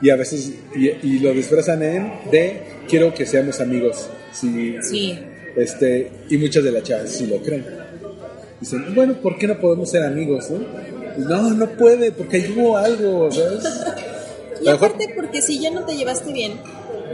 [0.00, 4.08] y a veces, y, y lo disfrazan en de, quiero que seamos amigos.
[4.32, 5.18] Si, Sí.
[5.56, 7.64] este, y muchas de las chavas sí lo creen.
[8.60, 10.50] Dicen, bueno, ¿por qué no podemos ser amigos?
[10.50, 10.58] No,
[11.18, 13.64] no, no puede, porque hubo algo, ¿sabes?
[14.60, 16.60] Y aparte porque si ya no te llevaste bien,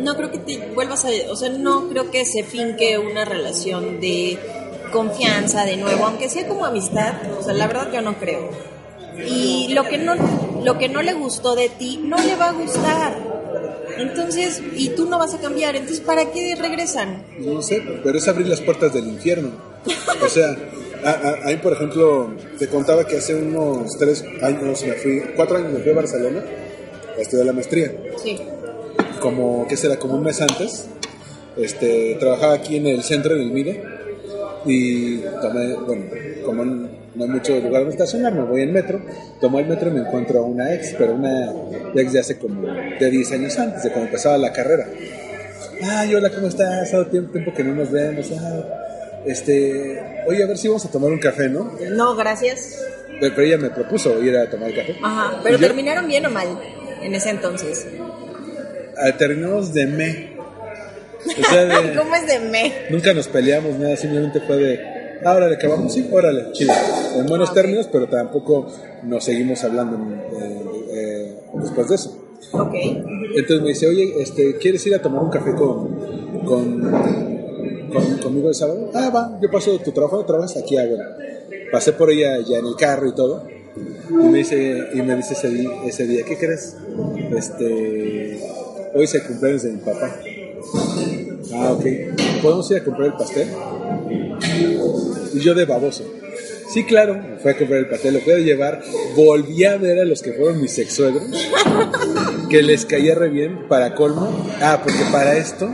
[0.00, 4.00] no creo que te vuelvas a, o sea, no creo que se finque una relación
[4.00, 4.38] de
[4.90, 8.48] confianza de nuevo, aunque sea como amistad, o sea, la verdad yo no creo.
[9.28, 10.14] Y lo que no
[10.64, 13.14] lo que no le gustó de ti no le va a gustar.
[13.98, 17.24] Entonces, y tú no vas a cambiar, entonces ¿para qué regresan?
[17.38, 19.50] No sé, pero es abrir las puertas del infierno.
[20.24, 20.56] O sea,
[21.04, 25.22] a, a- a mí, por ejemplo, te contaba que hace unos tres años me fui,
[25.36, 26.42] cuatro años me fui a Barcelona
[27.16, 27.92] a estudiar la maestría.
[28.22, 28.38] Sí.
[29.20, 29.96] Como, ¿qué será?
[29.98, 30.86] Como un mes antes.
[31.56, 33.82] Este, trabajaba aquí en el centro, en el MIDE.
[34.66, 36.04] Y tomé, bueno,
[36.44, 36.88] como no
[37.24, 39.00] hay mucho lugar donde estacionar, me voy en metro.
[39.40, 41.50] Tomo el metro y me encuentro a una ex, pero una
[41.94, 42.66] ex de hace como
[42.98, 44.88] de 10 años antes, de cuando empezaba la carrera.
[45.82, 46.66] Ay, hola, ¿cómo estás?
[46.68, 48.30] Ha estado tiempo, tiempo que no nos vemos.
[48.40, 48.62] Ah,
[49.26, 51.72] este, oye, a ver si vamos a tomar un café, ¿no?
[51.92, 52.78] No, gracias.
[53.20, 54.96] Pero, pero ella me propuso ir a tomar café.
[55.02, 55.40] Ajá.
[55.42, 56.48] Pero yo- terminaron bien o mal
[57.02, 57.86] en ese entonces.
[58.98, 60.34] ah, terminamos de me.
[61.26, 62.72] O sea, de- ¿Cómo es de me?
[62.90, 64.80] nunca nos peleamos, nada, simplemente fue de,
[65.24, 66.72] ah, órale, que vamos, sí, órale, chido.
[67.16, 68.66] En buenos términos, pero tampoco
[69.04, 69.96] nos seguimos hablando
[70.38, 70.62] eh,
[70.92, 72.20] eh, después de eso.
[72.52, 72.74] Ok.
[73.36, 77.33] Entonces me dice, oye, este, ¿quieres ir a tomar un café con, con,
[77.94, 78.90] con- conmigo el sábado?
[78.94, 81.04] Ah, va, yo paso tu trabajo, trabajas aquí, ah, bueno.
[81.72, 83.46] Pasé por ella ya en el carro y todo.
[84.10, 86.76] Y me dice, y me dice ese, día, ese día, ¿qué crees?
[87.36, 88.40] Este,
[88.94, 90.16] hoy es el cumpleaños de mi papá.
[91.54, 91.84] Ah, ok.
[92.42, 93.48] ¿Podemos ir a comprar el pastel?
[95.34, 96.04] Y yo de baboso.
[96.72, 98.82] Sí, claro, me fui a comprar el pastel, lo fui a llevar.
[99.16, 101.24] Volví a ver a los que fueron mis ex suegros,
[102.50, 104.46] que les caía re bien para colmo.
[104.60, 105.68] Ah, porque para esto,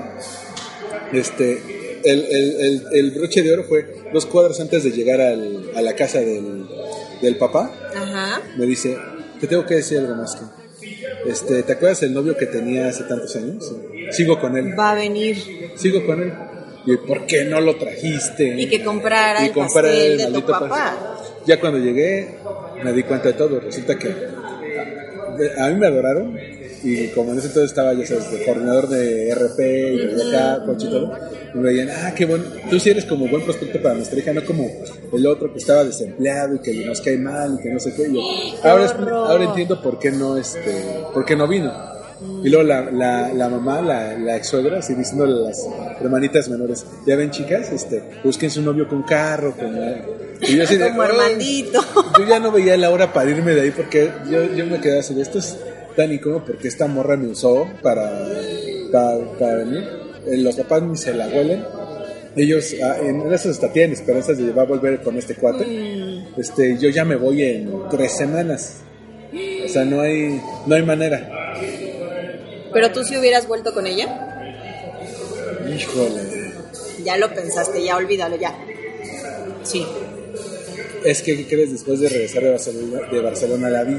[1.13, 5.83] este, el, el- el- broche de oro fue dos cuadras antes de llegar al- a
[5.83, 6.67] la casa del,
[7.23, 7.71] del papá.
[7.95, 8.41] Ajá.
[8.57, 8.97] Me dice,
[9.41, 11.31] te tengo que decir algo más que.
[11.31, 13.71] Este, ¿Te acuerdas el novio que tenía hace tantos años?
[14.11, 14.75] Sigo con él.
[14.79, 15.37] Va a venir.
[15.77, 16.33] Sigo con él.
[16.87, 18.55] Y ¿por qué no lo trajiste?
[18.59, 20.69] Y que comprara Y el comprar pastel el de tu papá.
[20.69, 21.35] pastel.
[21.47, 22.37] Ya cuando llegué,
[22.83, 23.61] me di cuenta de todo.
[23.61, 24.09] Resulta que
[25.59, 26.39] a mí me adoraron.
[26.83, 30.65] Y como en ese entonces estaba, ya sabes, de coordinador de RP y de acá,
[30.65, 31.13] coach y todo.
[31.55, 32.45] Y me decían, ah, qué bueno.
[32.71, 34.67] Tú sí eres como buen prospecto para nuestra hija, no como
[35.13, 38.09] el otro que estaba desempleado y que nos cae mal y que no sé qué.
[38.09, 38.21] Y yo,
[38.63, 40.75] ahora, es- ahora entiendo por qué no, este,
[41.13, 41.73] por qué no vino.
[42.45, 45.67] Y luego la, la, la mamá, la, la ex suegra, así diciéndole a las
[46.01, 49.75] hermanitas menores, ya ven chicas, este, busquen su novio con carro, con...
[50.43, 50.85] Y yo así de,
[51.95, 52.13] Como.
[52.19, 54.99] Yo ya no veía la hora para irme de ahí porque yo, yo me quedé
[55.01, 55.57] así, de, esto es
[56.07, 58.27] incómodo porque esta morra me usó para,
[58.93, 59.85] para, para venir.
[60.27, 61.65] Eh, Los papás ni se la huelen.
[62.37, 65.67] Ellos, ah, en esas hasta tienen esperanzas de va a volver con este cuate.
[66.37, 68.77] Este, yo ya me voy en tres semanas.
[69.65, 71.55] O sea, no hay, no hay manera.
[72.73, 74.07] Pero tú si hubieras vuelto con ella,
[75.69, 76.53] Híjole.
[77.05, 78.57] ya lo pensaste, ya olvídalo, ya.
[79.63, 79.85] Sí.
[81.05, 81.73] Es que, ¿qué crees?
[81.73, 83.97] Después de regresar de Barcelona, de Barcelona la vi.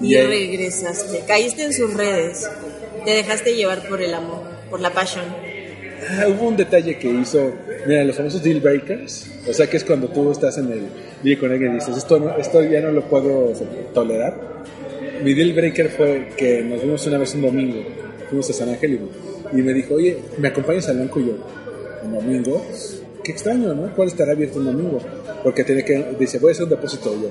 [0.00, 1.22] Y ahí- regresaste.
[1.26, 2.48] Caíste en sus redes.
[3.04, 5.24] Te dejaste llevar por el amor, por la pasión.
[6.10, 7.52] Ah, hubo un detalle que hizo,
[7.86, 10.80] mira, los famosos deal breakers, o sea que es cuando tú estás en el
[11.22, 13.52] día con alguien y dices, esto, no, esto ya no lo puedo
[13.92, 14.64] tolerar.
[15.22, 17.82] Mi deal breaker fue que nos vimos una vez un domingo,
[18.28, 18.98] fuimos a San Ángel
[19.54, 21.20] y, y me dijo, oye, ¿me acompañas al banco?
[21.20, 21.32] Y yo,
[22.04, 22.64] ¿un domingo?
[23.22, 23.94] Qué extraño, ¿no?
[23.94, 24.98] ¿Cuál estará abierto un domingo?
[25.44, 27.12] Porque tiene que, dice, voy a hacer un depósito.
[27.22, 27.28] Yo,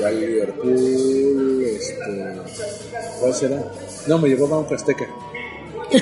[0.00, 2.32] Liverpool, este,
[3.20, 3.62] ¿cuál será?
[4.06, 5.06] No, me llevó a Banco Azteca.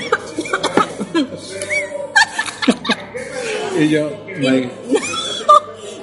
[3.78, 4.10] y yo,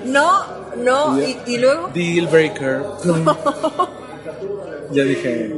[0.06, 0.44] No,
[0.78, 1.44] no, Y y, ya.
[1.48, 1.90] y luego.
[1.94, 2.82] deal breaker.
[4.94, 5.56] Ya dije,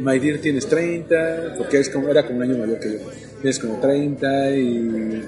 [0.00, 2.98] my dear tienes 30, porque es como, era como un año mayor que yo.
[3.40, 5.22] Tienes como 30 y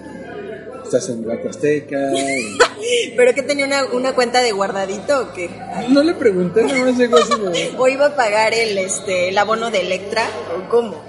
[0.97, 2.13] estás en Banco Azteca.
[2.15, 5.49] y- ¿Pero que tenía una, una cuenta de guardadito o qué?
[5.89, 9.39] No le pregunté, nada más llegó así de- ¿O iba a pagar el, este, el
[9.39, 10.23] abono de Electra?
[10.57, 11.03] ¿O cómo?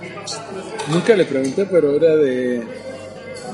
[0.89, 2.63] Nunca le pregunté, pero era de.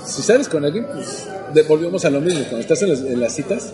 [0.06, 1.28] Si sales con alguien, pues
[1.68, 2.42] volvemos a lo mismo.
[2.42, 3.74] Cuando estás en las, en las citas,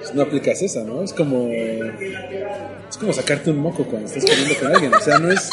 [0.00, 1.02] pues, no aplicas esa, ¿no?
[1.02, 1.48] Es como.
[1.48, 4.94] Es como sacarte un moco cuando estás saliendo con alguien.
[4.94, 5.50] O sea, no es.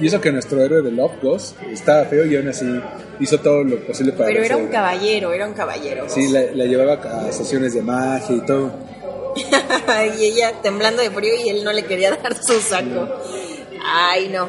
[0.00, 2.64] Y eso que nuestro héroe de Love Ghost estaba feo y aún así
[3.20, 4.28] hizo todo lo posible para.
[4.28, 6.04] Pero era un caballero, era un caballero.
[6.08, 8.72] Sí, la, la llevaba a sesiones de magia y todo.
[10.18, 13.08] y ella temblando de frío y él no le quería dar su saco.
[13.84, 14.48] Ay, no.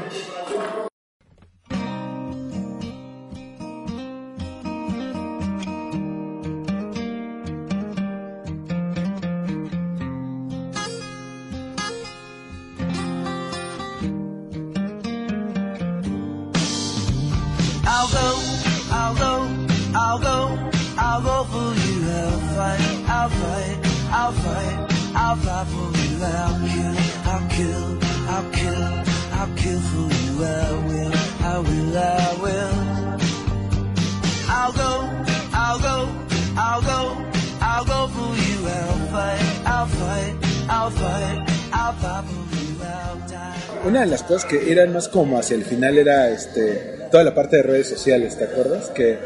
[43.85, 47.35] Una de las cosas que eran más como hacia el final era este toda la
[47.35, 48.89] parte de redes sociales, ¿te acuerdas?
[48.89, 49.19] Que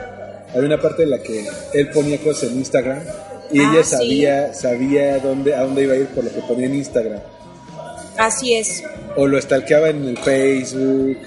[0.50, 3.00] había una parte en la que él ponía cosas en Instagram
[3.54, 3.90] y Ah, ella sí.
[3.92, 7.20] sabía sabía dónde a dónde iba a ir por lo que ponía en Instagram
[8.18, 8.84] Así es.
[9.16, 11.18] o lo stalkeaba en el Facebook.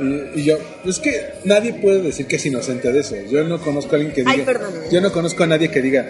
[0.00, 3.14] Y, y yo, es que nadie puede decir que es inocente de eso.
[3.30, 4.32] Yo no conozco a alguien que diga.
[4.32, 4.72] Ay, perdón.
[4.90, 6.04] Yo no conozco a nadie que diga.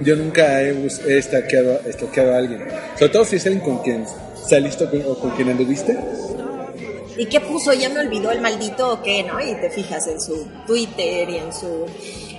[0.00, 0.74] Yo nunca he,
[1.06, 1.80] he stalkeado
[2.34, 2.64] a alguien.
[2.98, 4.04] Sobre todo si es alguien con quien
[4.48, 5.96] saliste o con- o con quien anduviste.
[7.16, 7.72] ¿Y qué puso?
[7.72, 9.40] Ya me olvidó el maldito o qué, ¿no?
[9.40, 11.86] Y te fijas en su Twitter y en su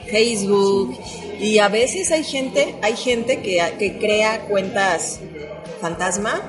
[0.10, 0.98] Facebook.
[1.40, 5.20] Y a veces hay gente, hay gente que, que crea cuentas
[5.80, 6.42] fantasma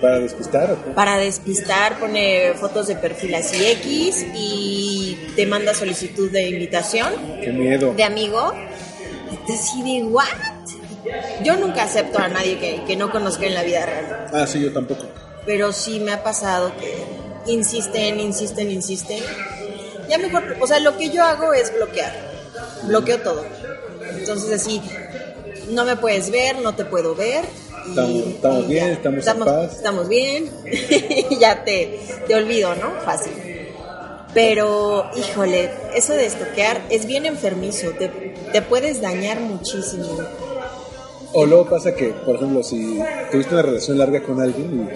[0.00, 0.90] Para despistar o qué?
[0.90, 7.12] para despistar, pone fotos de perfil así X y te manda solicitud de invitación
[7.42, 7.94] Qué miedo.
[7.94, 8.52] de amigo.
[9.32, 10.26] Y te así de, ¿what?
[11.44, 14.26] Yo nunca acepto a nadie que, que no conozca en la vida real.
[14.32, 15.04] Ah, sí, yo tampoco.
[15.46, 19.22] pero sí me ha pasado que insisten, insisten, insisten.
[20.08, 22.12] Ya mejor, o sea, lo que yo hago es bloquear,
[22.84, 23.44] bloqueo todo.
[24.18, 24.80] Entonces así,
[25.70, 27.44] no me puedes ver, no te puedo ver.
[27.86, 28.92] y- Estamos- estamos y bien, ya.
[28.92, 29.76] estamos en paz.
[29.76, 30.50] Estamos bien,
[31.40, 32.90] ya te, te olvido, ¿no?
[33.04, 33.32] Fácil.
[34.32, 38.08] Pero, híjole, eso de estoquear es bien enfermizo, te,
[38.52, 40.18] te puedes dañar muchísimo.
[41.32, 42.98] O luego pasa que, por ejemplo, si
[43.30, 44.88] tuviste una relación larga con alguien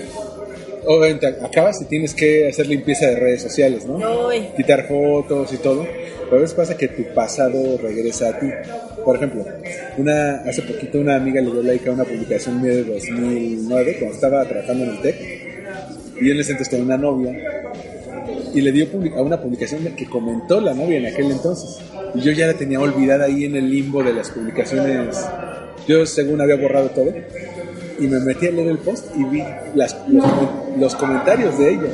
[0.87, 4.29] obviamente acabas y tienes que hacer limpieza de redes sociales, ¿no?
[4.29, 4.53] Ay.
[4.57, 5.85] Quitar fotos y todo.
[5.85, 8.47] Pero a veces pasa que tu pasado regresa a ti.
[9.09, 9.43] Por ejemplo,
[9.97, 14.15] una, hace poquito una amiga le dio like a una publicación mía de 2009 cuando
[14.15, 15.17] estaba trabajando en el TEC
[16.21, 17.35] y en ese entonces tenía una novia
[18.53, 18.87] y le dio
[19.17, 21.79] a una publicación que comentó la novia en aquel entonces.
[22.17, 25.27] Y yo ya la tenía olvidada ahí en el limbo de las publicaciones.
[25.87, 27.11] Yo, según había borrado todo,
[27.99, 29.43] y me metí a leer el post y vi
[29.75, 30.27] las, los,
[30.79, 31.91] los comentarios de ella.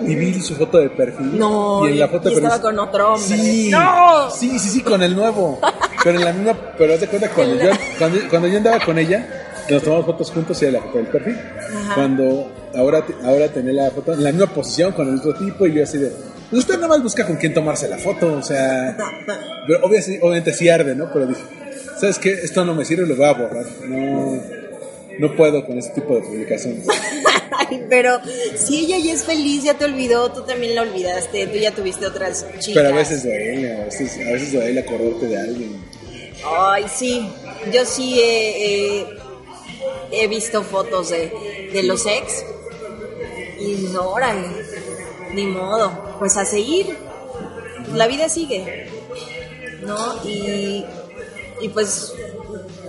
[0.00, 1.38] Y vi su foto de perfil.
[1.38, 3.38] No, y en la foto y estaba con otro hombre.
[3.38, 4.28] Sí, ¡No!
[4.30, 5.60] sí, sí, sí, con el nuevo.
[6.04, 8.98] Pero en la misma, pero haz de cuenta cuando yo, cuando, cuando yo andaba con
[8.98, 9.26] ella,
[9.68, 11.36] nos tomamos fotos juntos y era la foto del perfil.
[11.36, 11.94] Ajá.
[11.94, 15.74] Cuando ahora, ahora tenía la foto en la misma posición con el otro tipo y
[15.74, 16.10] yo así de,
[16.50, 18.96] pues usted nada más busca con quién tomarse la foto, o sea,
[19.66, 21.10] pero obviamente, obviamente sí arde, ¿no?
[21.12, 21.42] Pero dije,
[21.98, 22.32] ¿sabes qué?
[22.32, 23.66] Esto no me sirve, lo voy a borrar.
[23.86, 24.42] No,
[25.18, 26.86] no puedo con ese tipo de publicaciones.
[27.70, 28.18] Ay, pero
[28.56, 32.06] si ella ya es feliz, ya te olvidó, tú también la olvidaste, tú ya tuviste
[32.06, 32.74] otras chicas.
[32.74, 35.91] Pero a veces duele, a veces, a veces duele acordarte de alguien.
[36.44, 37.28] Ay, sí,
[37.72, 39.06] yo sí he,
[40.28, 42.44] visto fotos de, de los ex.
[43.58, 44.48] Y órale,
[45.32, 46.96] ni modo, pues a seguir,
[47.94, 48.88] la vida sigue,
[49.82, 50.24] ¿no?
[50.24, 50.84] Y,
[51.60, 52.12] y pues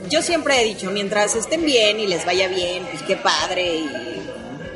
[0.09, 3.75] yo siempre he dicho, mientras estén bien y les vaya bien, pues qué padre.
[3.75, 3.89] Y,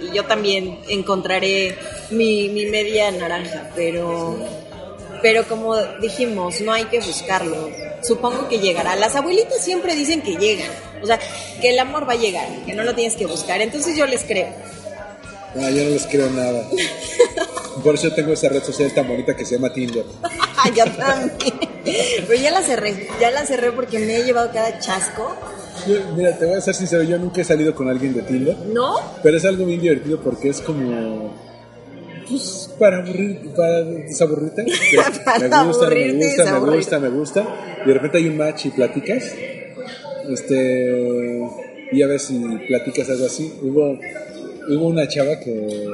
[0.01, 1.78] y yo también encontraré
[2.11, 4.38] mi, mi media naranja, pero
[5.22, 7.70] pero como dijimos, no hay que buscarlo.
[8.01, 8.95] Supongo que llegará.
[8.95, 10.70] Las abuelitas siempre dicen que llegan.
[11.01, 11.20] O sea,
[11.61, 13.61] que el amor va a llegar, que no lo tienes que buscar.
[13.61, 14.49] Entonces yo les creo.
[15.55, 16.63] Ah, yo no les creo nada.
[17.84, 20.05] Por eso tengo esa red social tan bonita que se llama Tinder.
[20.76, 21.59] yo también.
[22.28, 23.07] Pero ya la cerré.
[23.20, 25.36] Ya la cerré porque me he llevado cada chasco.
[26.15, 28.99] Mira, te voy a ser sincero, yo nunca he salido con alguien de Tinder, ¿No?
[29.24, 31.47] pero es algo bien divertido porque es como...
[32.30, 34.65] Pues para aburrir, para desaburrirte.
[35.25, 37.47] Para me gusta, me gusta, me gusta, me gusta.
[37.84, 39.34] Y de repente hay un match y platicas.
[40.30, 41.41] Este...
[41.89, 43.53] Y a ver si platicas algo así.
[43.61, 43.97] Hubo,
[44.69, 45.89] hubo una chava que,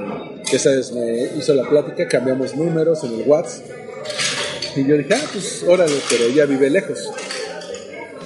[0.50, 3.66] que esa vez me hizo la plática, cambiamos números en el WhatsApp.
[4.76, 7.12] Y yo dije, ah, pues órale, pero ella vive lejos.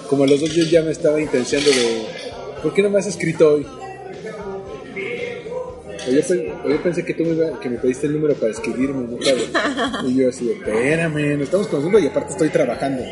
[0.10, 2.06] Como a los dos días ya me estaba intenciando de,
[2.64, 3.68] ¿por qué no me has escrito hoy?
[6.08, 6.22] O yo,
[6.66, 9.18] o yo pensé que tú me, que me pediste el número para escribirme, ¿no?
[10.08, 13.04] Y yo así espérame, nos estamos conociendo y aparte estoy trabajando.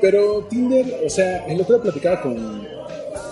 [0.00, 2.66] Pero Tinder, o sea, el otro día platicaba con,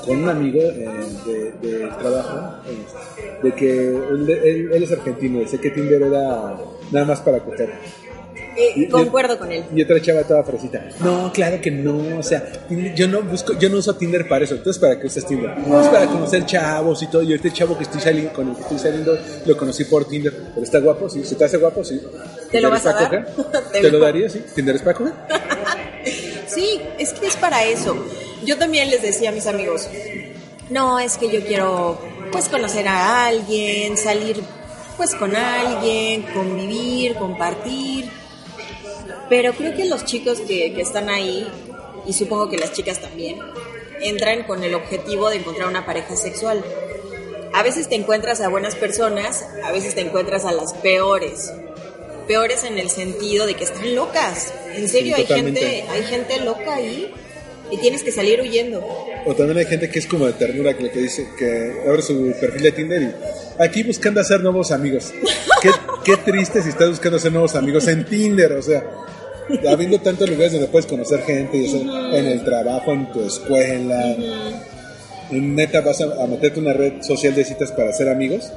[0.04, 5.46] con un amigo eh, de, trabajo, eh, de que él, él- él es argentino, y
[5.46, 6.56] sé que Tinder era
[6.90, 7.70] nada más para coger.
[8.56, 9.64] Eh, Y- y- concuerdo con él.
[9.74, 10.84] Y otra chava toda fresita.
[11.00, 12.18] No, claro que no.
[12.18, 12.42] O sea,
[12.94, 14.54] yo no busco, yo no uso Tinder para eso.
[14.54, 15.58] Entonces, ¿para qué usas Tinder?
[15.58, 17.22] No, es para conocer chavos y todo.
[17.22, 20.32] Y este chavo que estoy saliendo, con el que estoy saliendo, lo conocí por Tinder.
[20.54, 21.22] Pero está guapo, sí.
[21.24, 21.84] ¿Se te hace guapo?
[21.84, 22.00] Sí.
[22.50, 23.04] ¿Te lo ¿Tinder vas a dar?
[23.04, 23.26] coger?
[23.72, 24.28] Te ¿Te lo lo- daría?
[24.30, 24.42] Sí.
[24.54, 25.12] ¿Tinder es para coger?
[26.46, 27.96] Sí, es que es para eso.
[28.44, 29.88] Yo también les decía a mis amigos,
[30.70, 32.00] no, es que yo quiero
[32.32, 34.40] pues conocer a alguien, salir
[34.96, 38.08] pues con alguien, convivir, compartir.
[39.28, 41.46] Pero creo que los chicos que, que están ahí,
[42.06, 43.38] y supongo que las chicas también,
[44.00, 46.64] entran con el objetivo de encontrar una pareja sexual.
[47.52, 51.52] A veces te encuentras a buenas personas, a veces te encuentras a las peores.
[52.28, 54.52] Peores en el sentido de que están locas.
[54.74, 57.12] En serio, hay gente, hay gente loca ahí
[57.70, 58.84] y tienes que salir huyendo.
[59.24, 62.02] O también hay gente que es como de ternura, que lo que dice, que abre
[62.02, 65.12] su perfil de Tinder y aquí buscando hacer nuevos amigos.
[65.62, 65.70] Qué,
[66.04, 68.84] qué triste si estás buscando hacer nuevos amigos en Tinder, o sea,
[69.68, 74.16] habiendo tantos lugares donde puedes conocer gente, ya sea en el trabajo, en tu escuela.
[75.30, 78.52] En neta vas a, a meterte una red social de citas para hacer amigos.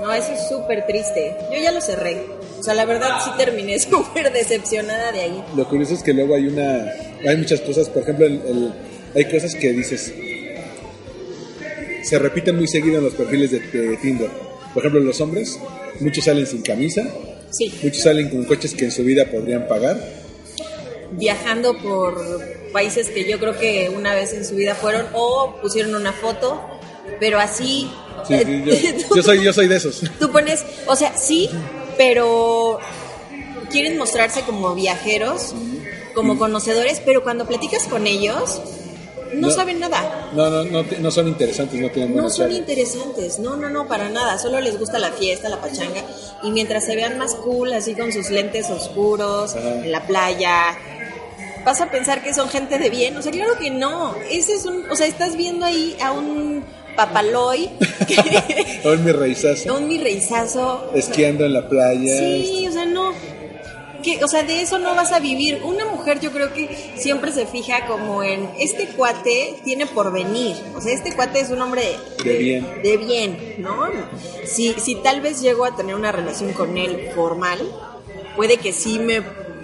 [0.00, 1.36] No, eso es súper triste.
[1.52, 2.20] Yo ya lo cerré.
[2.62, 5.44] O sea, la verdad sí terminé súper decepcionada de ahí.
[5.56, 6.86] Lo curioso es que luego hay una,
[7.28, 8.72] hay muchas cosas, por ejemplo, el- el-
[9.16, 10.14] hay cosas que dices,
[12.04, 14.30] se repiten muy seguido en los perfiles de, de Tinder.
[14.72, 15.58] Por ejemplo, los hombres,
[15.98, 17.02] muchos salen sin camisa,
[17.50, 19.98] Sí, muchos salen con coches que en su vida podrían pagar.
[21.10, 22.14] viajando por
[22.72, 26.62] países que yo creo que una vez en su vida fueron o pusieron una foto,
[27.20, 27.90] pero así...
[28.26, 30.00] Sí, sí, yo, yo soy, yo soy de esos.
[30.20, 31.50] Tú pones, o sea, sí,
[31.96, 32.78] pero
[33.70, 35.54] quieren mostrarse como viajeros,
[36.14, 38.60] como conocedores, pero cuando platicas con ellos,
[39.34, 39.50] no, No.
[39.54, 40.30] saben nada.
[40.34, 44.10] No, no, no, no son interesantes, no tienen No son interesantes, no, no, no, para
[44.10, 44.38] nada.
[44.38, 46.02] Solo les gusta la fiesta, la pachanga.
[46.42, 50.76] Y mientras se vean más cool, así con sus lentes oscuros, en la playa,
[51.64, 53.16] vas a pensar que son gente de bien.
[53.16, 54.14] O sea, claro que no.
[54.30, 56.62] Ese es un, o sea, estás viendo ahí a un
[56.96, 57.70] papaloy,
[58.84, 60.90] Hoy mi reizazo, un mi reizazo.
[60.94, 62.18] esquiando en la playa.
[62.18, 63.12] Sí, o sea, no.
[64.02, 65.60] Que, o sea, de eso no vas a vivir.
[65.62, 70.56] Una mujer yo creo que siempre se fija como en, este cuate tiene por venir.
[70.74, 71.82] O sea, este cuate es un hombre
[72.24, 72.66] De bien.
[72.82, 73.88] De bien, ¿no?
[74.44, 77.60] Si, si tal vez llego a tener una relación con él formal,
[78.34, 79.22] puede que sí me,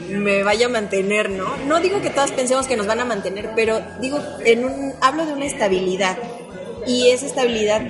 [0.08, 1.56] me vaya a mantener, ¿no?
[1.66, 5.26] No digo que todas pensemos que nos van a mantener, pero digo, en un, hablo
[5.26, 6.16] de una estabilidad.
[6.86, 7.82] Y esa estabilidad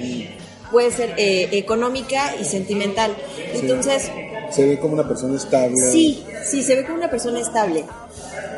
[0.70, 3.14] puede ser eh, económica y sentimental.
[3.54, 4.10] Entonces,
[4.50, 5.76] Se ve como una persona estable.
[5.76, 7.84] Sí, sí, se ve como una persona estable.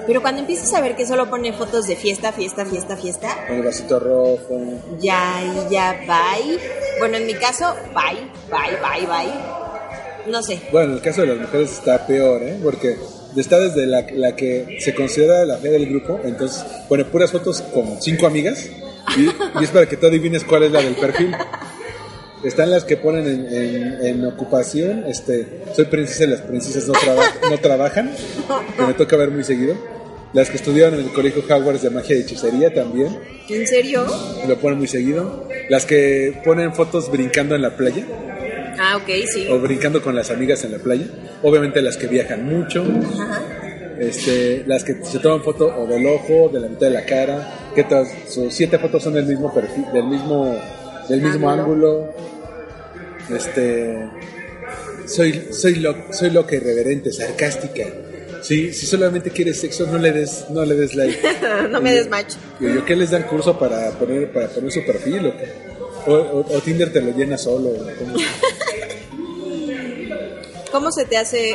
[0.07, 3.57] Pero cuando empiezas a ver que solo pone fotos de fiesta, fiesta, fiesta, fiesta, Con
[3.57, 4.61] el vasito rojo.
[4.99, 6.59] ya, ya, bye.
[6.99, 8.20] Bueno, en mi caso, bye,
[8.51, 10.31] bye, bye, bye.
[10.33, 10.61] No sé.
[10.72, 12.59] Bueno, en el caso de las mujeres está peor, ¿eh?
[12.62, 12.97] Porque
[13.37, 17.62] está desde la, la que se considera la fea del grupo, entonces pone puras fotos
[17.62, 18.68] con cinco amigas
[19.17, 19.25] y,
[19.61, 21.35] y es para que tú adivines cuál es la del perfil.
[22.43, 26.95] Están las que ponen en, en- en ocupación, este, soy princesa y las princesas no,
[26.95, 28.11] traba- no trabajan,
[28.77, 29.75] que me toca ver muy seguido.
[30.33, 34.07] Las que estudiaron en el colegio Hogwarts de magia y hechicería también, ¿En serio?
[34.49, 35.49] lo ponen muy seguido.
[35.69, 38.05] Las que ponen fotos brincando en la playa
[38.79, 39.47] Ah, ok, sí.
[39.51, 41.07] o brincando con las amigas en la playa.
[41.43, 42.85] Obviamente las que viajan mucho,
[43.21, 43.43] Ajá.
[43.99, 47.53] este, las que se toman foto o del ojo, de la mitad de la cara,
[47.75, 50.57] que todas sus siete fotos son del mismo perfil, del mismo,
[51.09, 52.12] del mismo Ángulo.
[53.29, 53.37] ángulo.
[53.37, 54.09] Este,
[55.07, 57.85] soy, soy, lo, soy loca, irreverente, sarcástica.
[58.43, 61.18] Sí, si solamente quieres sexo, no le des, no le des like.
[61.71, 62.35] no me des match.
[62.59, 65.49] Yo, yo, ¿qué les dan curso para poner, para poner su perfil o qué?
[66.07, 67.71] O, o- o Tinder te lo llena solo.
[67.99, 68.14] cómo?
[70.73, 71.55] ¿Cómo se te hace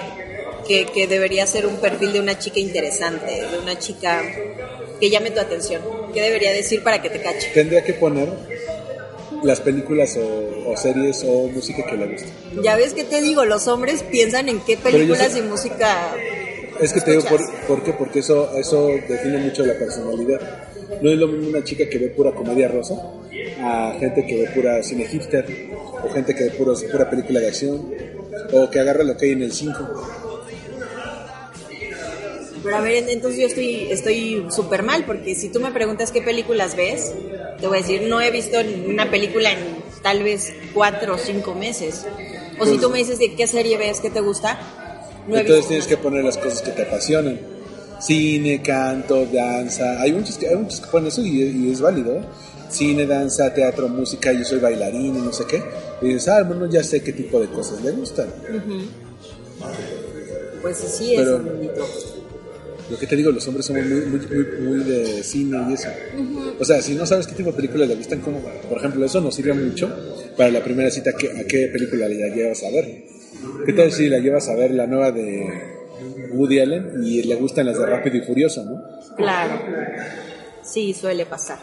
[0.67, 4.21] que, que debería ser un perfil de una chica interesante, de una chica
[4.99, 5.81] que llame tu atención?
[6.15, 7.51] ¿Qué debería decir para que te cache?
[7.53, 8.29] Tendría que poner
[9.43, 12.29] las películas o, o series o música que le guste.
[12.63, 16.15] Ya ves que te digo, los hombres piensan en qué películas sé- y música
[16.81, 17.23] Es que te digo.
[17.67, 17.93] ¿por qué?
[17.93, 20.39] Porque eso, eso define mucho la personalidad.
[21.01, 22.95] No es lo mismo una chica que ve pura comedia rosa
[23.61, 25.45] a gente que ve pura cine hipster
[26.03, 27.91] o gente que ve pura, pura película de acción
[28.53, 29.77] o que agarra lo que hay en el 5.
[32.65, 36.23] Pero a ver, entonces yo estoy estoy súper mal, porque si tú me preguntas qué
[36.23, 37.13] películas ves,
[37.61, 38.57] te voy a decir, no he visto
[38.87, 39.59] una película en
[40.01, 42.07] tal vez cuatro o cinco meses.
[42.59, 44.59] O si tú me dices de qué serie ves, qué te gusta,
[45.27, 47.39] no Entonces tienes que poner las cosas que te apasionan.
[47.99, 50.01] Cine, canto, danza.
[50.01, 52.15] Hay muchos que, hay muchos que ponen eso y, y es válido.
[52.15, 52.23] ¿eh?
[52.67, 55.61] Cine, danza, teatro, música, yo soy bailarín y no sé qué.
[56.01, 58.27] Y dices, ah, bueno, ya sé qué tipo de cosas le gustan.
[60.61, 61.87] Pues sí, es Pero- un bonito.
[62.89, 64.45] Lo que te digo, los hombres somos muy, muy, muy,
[64.77, 65.89] muy de cine y eso.
[66.59, 69.19] O sea, si no sabes qué tipo de películas le gustan, como, por ejemplo, eso
[69.21, 69.91] nos sirve mucho
[70.37, 73.03] para la primera cita, ¿qué- ¿a qué película la llevas a ver?
[73.65, 75.45] ¿Qué tal si la llevas a ver la nueva de
[76.33, 79.15] Woody Allen y le gustan las de Rápido y Furioso, ¿no?
[79.15, 79.59] Claro.
[80.63, 81.57] Sí, suele pasar.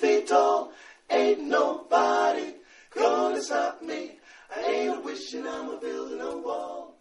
[0.00, 0.72] Feet tall.
[1.10, 2.54] Ain't nobody
[2.94, 4.18] gonna stop me.
[4.56, 6.96] I ain't a wishing I'm a building a wall.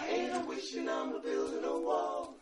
[0.00, 2.34] I ain't a wishing I'm a building a wall.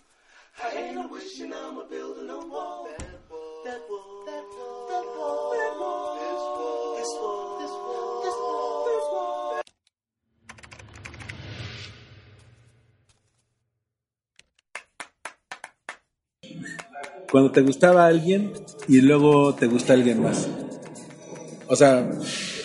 [0.63, 2.89] I ain't a wishing I'm a building a wall.
[2.99, 7.13] That wall, that wall, that wall, that wall, that wall, this wall, this wall, this
[7.21, 7.54] wall,
[17.35, 18.53] Cuando te gustaba alguien
[18.87, 20.47] y luego te gusta alguien más.
[21.67, 22.09] O sea,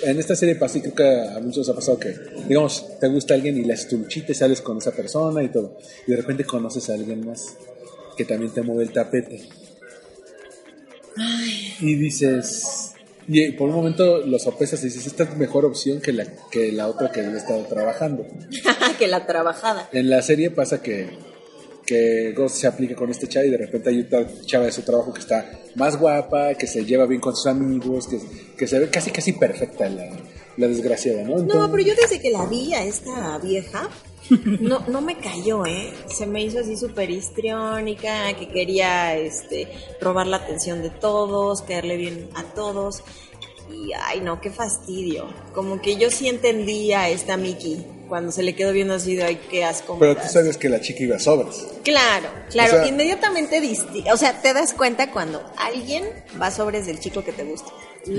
[0.04, 2.14] en esta serie pasa y creo que a muchos ha pasado que,
[2.48, 5.80] digamos, te gusta alguien y luchita y sales con esa persona y todo.
[6.06, 7.58] Y de repente conoces a alguien más
[8.16, 9.50] que también te mueve el tapete.
[11.80, 12.94] Y dices,
[13.28, 16.72] y por un momento lo sopesas y dices, esta es mejor opción que la, que
[16.72, 18.24] la otra que he estado trabajando.
[19.00, 19.90] que la trabajada.
[19.94, 21.10] En la serie pasa que,
[21.90, 24.84] que Ghost se aplica con este chavo y de repente hay otra chava de su
[24.84, 28.20] trabajo que está más guapa, que se lleva bien con sus amigos, que,
[28.56, 30.08] que se ve casi casi perfecta la,
[30.58, 31.38] la desgraciada, ¿no?
[31.38, 33.90] No, pero yo desde que la vi a esta vieja,
[34.62, 35.92] no, no me cayó, ¿eh?
[36.08, 39.68] Se me hizo así súper histriónica, que quería este,
[40.00, 43.02] robar la atención de todos, caerle bien a todos.
[43.72, 45.26] Y, ay, no, qué fastidio.
[45.56, 49.24] Como que yo sí entendía a esta Mickey cuando se le quedó viendo así de,
[49.24, 49.98] ay, qué asco.
[50.00, 50.34] Pero tú das".
[50.34, 51.56] sabes que la chica iba a sobras.
[51.84, 56.04] Claro, claro, O sea- inmediatamente disti- o sea, te das cuenta cuando alguien
[56.42, 57.72] va sobres del chico que te gusta.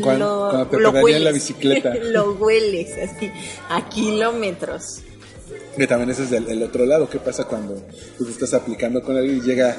[0.03, 1.95] Cuando- cuando te en la bicicleta.
[2.03, 3.30] lo hueles así
[3.68, 5.01] a kilómetros.
[5.76, 7.09] Que también ese es el, el otro lado.
[7.11, 7.74] ¿Qué pasa cuando
[8.18, 9.76] tú te estás aplicando con alguien y llega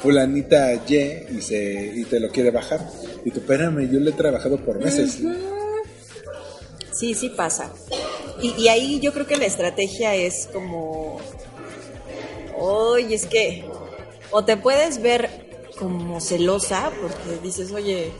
[0.00, 0.94] fulanita Y
[1.36, 2.88] y, se, y te lo quiere bajar?
[3.24, 5.18] Y tú, espérame, yo le he trabajado por meses.
[6.92, 7.70] Sí, sí pasa.
[8.40, 11.18] Y, y ahí yo creo que la estrategia es como,
[12.56, 13.64] oye, es que
[14.30, 15.28] o te puedes ver
[15.78, 18.12] como celosa porque dices, oye,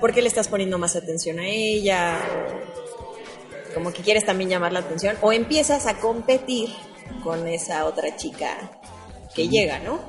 [0.00, 2.20] ¿por qué le estás poniendo más atención a ella?
[3.70, 5.16] O como que quieres también llamar la atención.
[5.20, 6.70] O empiezas a competir
[7.22, 8.80] con esa otra chica
[9.34, 10.00] que llega, ¿no?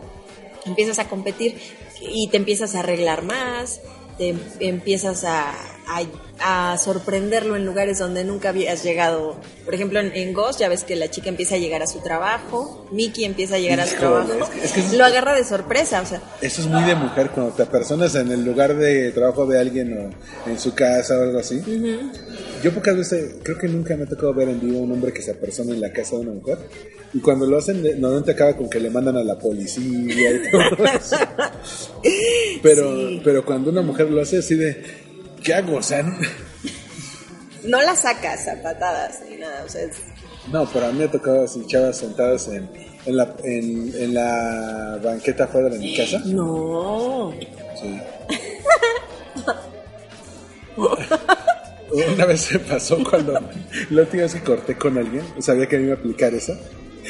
[0.65, 1.59] Empiezas a competir
[2.01, 3.81] y te empiezas a arreglar más,
[4.17, 5.53] te em- empiezas a,
[5.89, 9.35] a- a sorprenderlo en lugares donde nunca habías llegado.
[9.65, 11.99] Por ejemplo, en, en Ghost ya ves que la chica empieza a llegar a su
[11.99, 15.43] trabajo, Mickey empieza a llegar a su trabajo, es que- es que- lo agarra de
[15.43, 19.11] sorpresa, o sea, Eso es muy de mujer cuando te apersonas en el lugar de
[19.11, 19.97] trabajo de alguien
[20.45, 21.61] o en su casa o algo así.
[22.63, 25.21] Yo pocas veces, creo que nunca me ha tocado ver en vivo un hombre que
[25.21, 26.57] se apersona en la casa de una mujer.
[27.11, 29.81] Y cuando lo hacen, normalmente acaba con que le mandan a la policía
[30.31, 31.15] y todo eso.
[32.61, 33.21] Pero, Sí.
[33.23, 34.81] pero cuando una mujer lo hace así de,
[35.43, 35.77] ¿qué hago?
[35.77, 36.03] O sea,
[37.63, 39.97] no la sacas a patadas ni nada, o sea, es-
[40.51, 42.69] no, pero a mí me ha tocado así chavas sentadas en,
[43.05, 46.19] en, la, en, en la banqueta afuera de mi casa.
[46.25, 47.33] no.
[47.79, 47.99] Sí.
[52.13, 53.33] Una vez se pasó cuando
[53.89, 56.53] la última vez que corté con alguien, sabía que me iba a aplicar esa.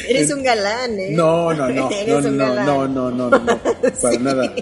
[0.08, 1.10] Eres un galán, ¿eh?
[1.12, 3.60] No, no, no, no, no, no, no, no, no, no,
[4.02, 4.54] para nada,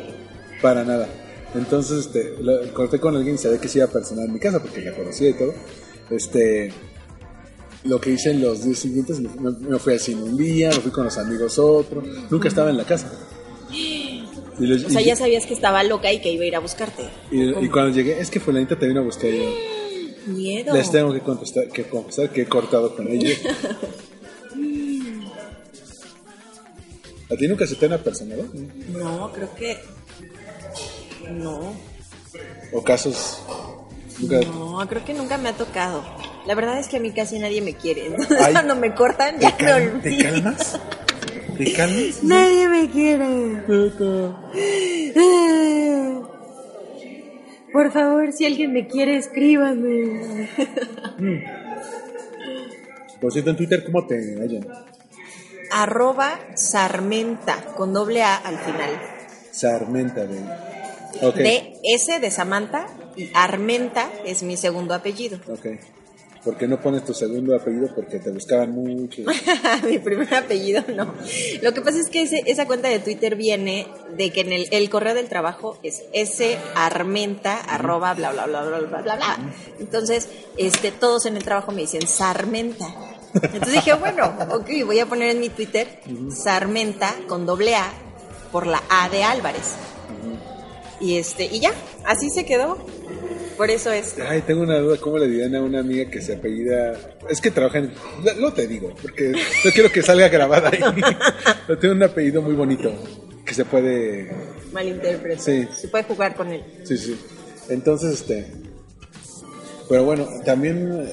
[0.61, 1.07] para nada.
[1.55, 4.39] Entonces, este, lo- corté con alguien y sabía que se iba a personar en mi
[4.39, 5.53] casa porque la conocía y todo.
[6.09, 6.71] Este,
[7.83, 10.75] lo que hice en los días siguientes, me, me fui al cine un día, me
[10.79, 13.11] fui con los amigos otro, nunca estaba en la casa.
[13.71, 14.23] Y,
[14.85, 17.03] O sea, y- ya sabías que estaba loca y que iba a ir a buscarte.
[17.31, 19.53] y- cuando llegué, es que fulanita te vino a buscar yo,
[20.27, 20.73] Miedo.
[20.73, 23.29] Les tengo que contestar, que confesar que he cortado con ella.
[27.29, 28.45] ¿A ti nunca se te han apersonado?
[28.93, 29.77] No, creo que.
[31.31, 31.73] No.
[32.73, 33.41] ¿O casos?
[34.19, 34.39] Nunca...
[34.41, 36.03] No, creo que nunca me ha tocado.
[36.45, 38.05] La verdad es que a mí casi nadie me quiere.
[38.07, 38.53] Entonces, Ay.
[38.53, 40.79] cuando me cortan, ¿Te, ya me ¿Te calmas?
[41.57, 42.23] ¿Te calmas?
[42.23, 43.63] Nadie me quiere.
[47.73, 50.49] Por favor, si alguien me quiere, escríbame.
[53.21, 54.67] Por cierto, en Twitter, ¿cómo te hallan?
[55.71, 58.89] Arroba Sarmenta, con doble A al final.
[59.51, 60.25] Sarmenta.
[61.21, 65.39] Ok, De S de Samantha y Armenta es mi segundo apellido.
[65.47, 65.65] ok.
[66.43, 67.89] ¿Por qué no pones tu segundo apellido?
[67.93, 69.23] Porque te buscaban mucho.
[69.85, 71.13] Mi primer apellido no.
[71.61, 74.67] Lo que pasa es que ese- esa cuenta de Twitter viene de que en el,
[74.71, 76.03] el correo del trabajo es
[76.73, 79.37] sarmenta arroba bla bla bla bla bla bla bla.
[79.79, 82.85] Entonces, este, todos en el trabajo me dicen Sarmenta.
[83.33, 85.99] Entonces dije, bueno, ok, voy a poner en mi Twitter
[86.33, 87.91] Sarmenta con doble A
[88.53, 89.73] por la A de Álvarez.
[90.99, 91.73] Y este, y ya,
[92.05, 92.77] así se quedó.
[93.57, 94.15] Por eso es.
[94.19, 96.93] Ay, tengo una duda, ¿cómo le dirían a una amiga que se apellida...
[97.27, 97.91] Es que trabaja en...
[98.39, 100.79] No te digo, porque no quiero que salga grabada ahí.
[101.67, 102.93] Pero tiene un apellido muy bonito.
[103.43, 104.29] que se puede
[104.71, 105.41] Malinterpreta.
[105.41, 105.67] Sí.
[105.75, 106.63] Se puede jugar con él.
[106.83, 107.19] Sí, sí.
[107.69, 108.45] Entonces, este.
[109.89, 111.09] Pero bueno, también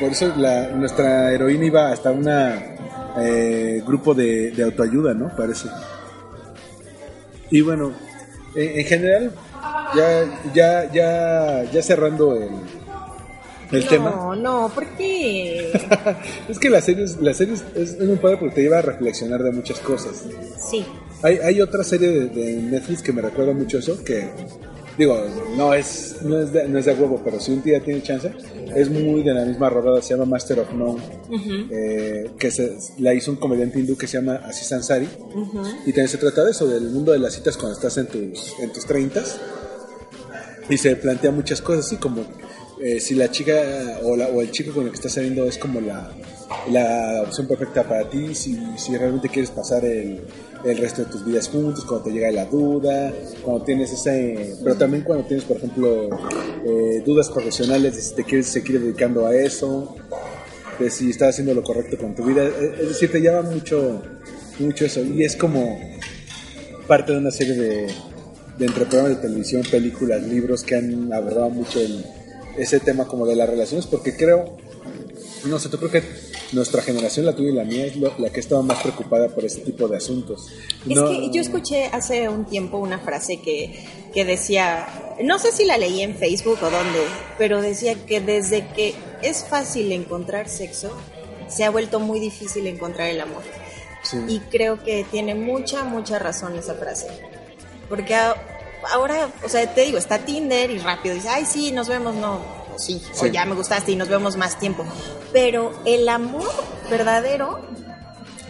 [0.00, 2.76] por eso la, nuestra heroína iba hasta una
[3.18, 5.34] eh, grupo de, de autoayuda, ¿no?
[5.36, 5.68] Parece.
[7.50, 7.92] Y bueno,
[8.56, 9.32] en, en general,
[9.96, 10.24] ya,
[10.54, 12.48] ya, ya, ya cerrando el,
[13.72, 14.36] el no, tema.
[14.36, 15.72] no, ¿por qué?
[16.48, 18.78] es que la serie, es- la serie es, es, es muy padre porque te lleva
[18.78, 20.24] a reflexionar de muchas cosas.
[20.70, 20.84] Sí.
[21.22, 24.28] Hay, hay otra serie de, de Netflix que me recuerda mucho eso, que
[24.98, 25.20] digo,
[25.56, 28.32] no es, no es, de, no es de huevo, pero si un día tiene chance,
[28.74, 31.02] es muy de la misma rodada, se llama Master of None,
[31.70, 35.08] eh, que se, la hizo un comediante hindú que se llama Aziz Ansari,
[35.86, 38.54] y también se trata de eso, del mundo de las citas cuando estás en tus,
[38.60, 39.22] en tus 30
[40.70, 42.22] y se plantea muchas cosas, así como
[42.80, 45.58] eh, si la chica o, la- o el chico con el que estás saliendo es
[45.58, 46.10] como la,
[46.70, 50.20] la opción perfecta para ti, si, si realmente quieres pasar el,
[50.64, 54.54] el resto de tus vidas juntos, cuando te llega la duda, cuando tienes ese...
[54.62, 56.08] Pero también cuando tienes, por ejemplo,
[56.66, 59.94] eh, dudas profesionales de si te quieres seguir dedicando a eso,
[60.78, 62.44] de si estás haciendo lo correcto con tu vida.
[62.44, 64.02] Es es decir, te llama mucho,
[64.58, 65.02] mucho eso.
[65.02, 65.80] Y es como
[66.86, 67.86] parte de una serie de,
[68.58, 72.04] de entre programas de televisión, películas, libros que han abordado mucho el-
[72.58, 74.56] ese tema como de las relaciones, porque creo,
[75.46, 76.02] no sé, tú creo que
[76.52, 79.44] nuestra generación, la tuya y la mía, es lo- la que estaba más preocupada por
[79.44, 80.48] este tipo de asuntos.
[80.88, 84.86] Es No- que yo escuché hace un tiempo una frase que, que decía,
[85.22, 87.00] no sé si la leí en Facebook o dónde,
[87.38, 90.96] pero decía que desde que es fácil encontrar sexo,
[91.48, 93.42] se ha vuelto muy difícil encontrar el amor.
[94.02, 94.18] Sí.
[94.28, 97.06] Y creo que tiene mucha, mucha razón esa frase.
[97.88, 98.34] Porque a-
[98.92, 102.40] ahora, o sea, te digo, está Tinder y rápido dices, ay, sí, nos vemos, no,
[102.74, 103.30] o sí, o Sí.
[103.30, 104.84] ya me gustaste y nos vemos más tiempo.
[105.32, 106.48] Pero el amor
[106.90, 107.60] verdadero,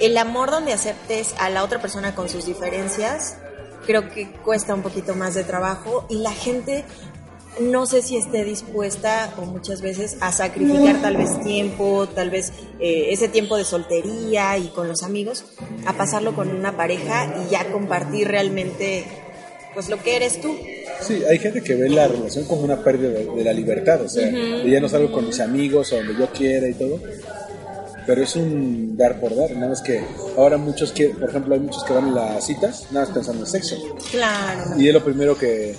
[0.01, 3.37] el amor donde aceptes a la otra persona con sus diferencias,
[3.87, 6.85] creo que cuesta un poquito más de trabajo y la gente
[7.61, 12.53] no sé si esté dispuesta o muchas veces a sacrificar tal vez tiempo, tal vez
[12.81, 15.45] eh, ese tiempo de soltería y con los amigos,
[15.87, 19.07] a pasarlo con una pareja y ya compartir realmente
[19.75, 20.57] pues lo que eres tú.
[21.01, 24.09] Sí, hay gente que ve la relación como una pérdida de, de la libertad, o
[24.09, 27.01] sea, de ya no salgo con mis amigos o donde yo quiera y todo.
[28.07, 30.05] Pero es un dar por dar, nada más que
[30.37, 33.45] ahora muchos que, por ejemplo, hay muchos que van a las citas nada más pensando
[33.45, 33.77] en sexo.
[34.11, 34.79] Claro.
[34.79, 35.75] Y es lo primero que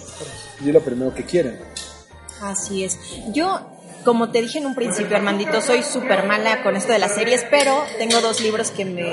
[0.64, 1.58] y es lo primero que quieren.
[2.42, 2.98] Así es.
[3.32, 3.75] Yo,
[4.06, 7.44] como te dije en un principio, Armandito, soy súper mala con esto de las series,
[7.50, 9.04] pero tengo dos libros que, me,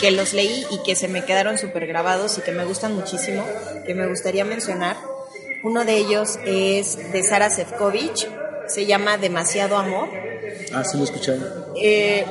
[0.00, 3.44] que los leí y que se me quedaron súper grabados y que me gustan muchísimo,
[3.86, 4.96] que me gustaría mencionar.
[5.62, 8.28] Uno de ellos es de Sara Sefcovic,
[8.66, 10.08] se llama Demasiado Amor.
[10.74, 11.74] Ah, sí lo he escuchado.
[11.76, 12.24] Eh,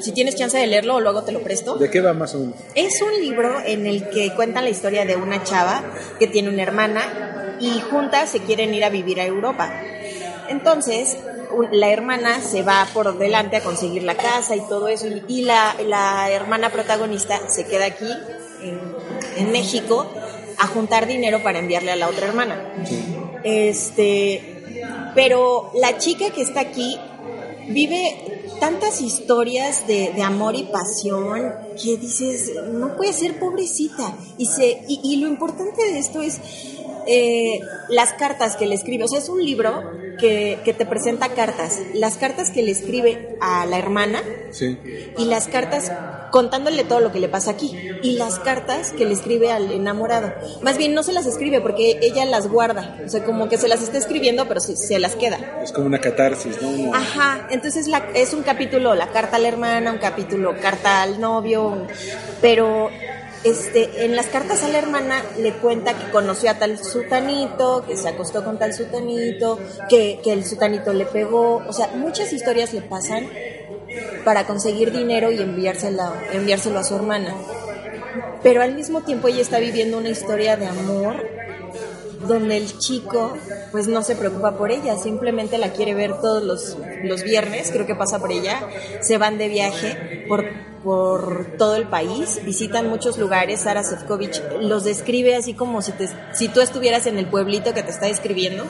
[0.00, 1.76] si tienes chance de leerlo, luego te lo presto.
[1.76, 2.56] ¿De qué va más o menos?
[2.74, 5.84] Es un libro en el que cuenta la historia de una chava
[6.18, 9.70] que tiene una hermana y juntas se quieren ir a vivir a Europa.
[10.48, 11.16] Entonces,
[11.72, 15.42] la hermana se va por delante a conseguir la casa y todo eso, y, y
[15.42, 18.10] la, la hermana protagonista se queda aquí,
[18.62, 18.80] en,
[19.36, 20.06] en México,
[20.58, 22.72] a juntar dinero para enviarle a la otra hermana.
[23.42, 24.62] Este,
[25.14, 26.98] pero la chica que está aquí
[27.68, 31.52] vive tantas historias de, de amor y pasión
[31.82, 34.14] que dices, no puede ser pobrecita.
[34.38, 36.40] Y, se, y, y lo importante de esto es
[37.06, 39.04] eh, las cartas que le escribe.
[39.04, 41.80] O sea, es un libro que, que te presenta cartas.
[41.94, 44.78] Las cartas que le escribe a la hermana Sí.
[45.18, 45.90] y las cartas
[46.30, 50.32] contándole todo lo que le pasa aquí y las cartas que le escribe al enamorado.
[50.62, 53.68] Más bien no se las escribe porque ella las guarda, o sea, como que se
[53.68, 55.38] las está escribiendo pero se, se las queda.
[55.62, 56.94] Es como una catarsis, ¿no?
[56.94, 61.20] Ajá, entonces la, es un capítulo la carta a la hermana, un capítulo carta al
[61.20, 61.86] novio,
[62.40, 62.90] pero
[63.44, 67.96] este, en las cartas a la hermana le cuenta que conoció a tal sutanito, que
[67.96, 69.58] se acostó con tal sutanito,
[69.88, 73.28] que, que el sutanito le pegó, o sea, muchas historias le pasan
[74.24, 77.34] para conseguir dinero y enviárselo, a su hermana.
[78.42, 81.43] Pero al mismo tiempo ella está viviendo una historia de amor
[82.26, 83.36] donde el chico
[83.72, 87.86] pues no se preocupa por ella, simplemente la quiere ver todos los, los viernes, creo
[87.86, 88.60] que pasa por ella,
[89.00, 90.44] se van de viaje por,
[90.82, 96.08] por todo el país, visitan muchos lugares, Sara Sefcovic los describe así como si, te,
[96.32, 98.64] si tú estuvieras en el pueblito que te está describiendo,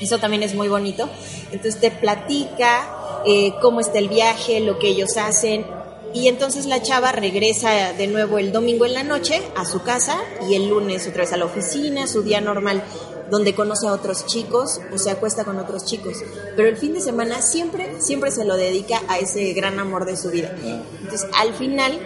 [0.00, 1.08] eso también es muy bonito,
[1.52, 5.64] entonces te platica eh, cómo está el viaje, lo que ellos hacen,
[6.14, 10.16] y entonces la chava regresa de nuevo el domingo en la noche a su casa
[10.48, 12.84] y el lunes otra vez a la oficina, su día normal,
[13.30, 16.18] donde conoce a otros chicos o se acuesta con otros chicos.
[16.54, 20.16] Pero el fin de semana siempre, siempre se lo dedica a ese gran amor de
[20.16, 20.54] su vida.
[21.02, 21.98] Entonces, al final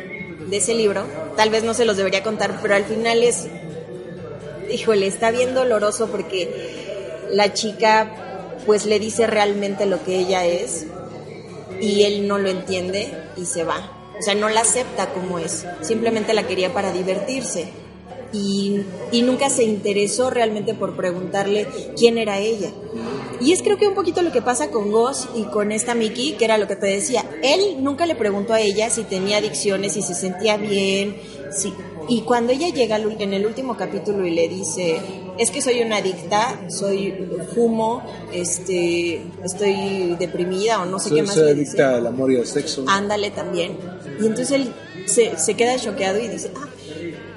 [0.49, 1.05] de ese libro,
[1.37, 3.47] tal vez no se los debería contar, pero al final es,
[4.73, 10.87] híjole, está bien doloroso porque la chica pues le dice realmente lo que ella es
[11.79, 13.98] y él no lo entiende y se va.
[14.19, 17.69] O sea, no la acepta como es, simplemente la quería para divertirse.
[18.31, 21.67] Y, y nunca se interesó realmente por preguntarle
[21.97, 22.71] quién era ella.
[23.41, 26.33] Y es creo que un poquito lo que pasa con Goss y con esta Mickey,
[26.33, 27.25] que era lo que te decía.
[27.43, 31.17] Él nunca le preguntó a ella si tenía adicciones, si se sentía bien,
[31.51, 31.73] si...
[32.11, 34.99] Y cuando ella llega en el último capítulo y le dice,
[35.39, 41.35] es que soy una adicta, soy fumo, este, estoy deprimida o no sé qué más
[41.35, 41.83] soy dice.
[41.83, 42.85] adicta al amor y al sexo.
[42.89, 43.77] Ándale también.
[44.21, 44.73] Y entonces él
[45.07, 46.69] se, se queda choqueado y dice, ah,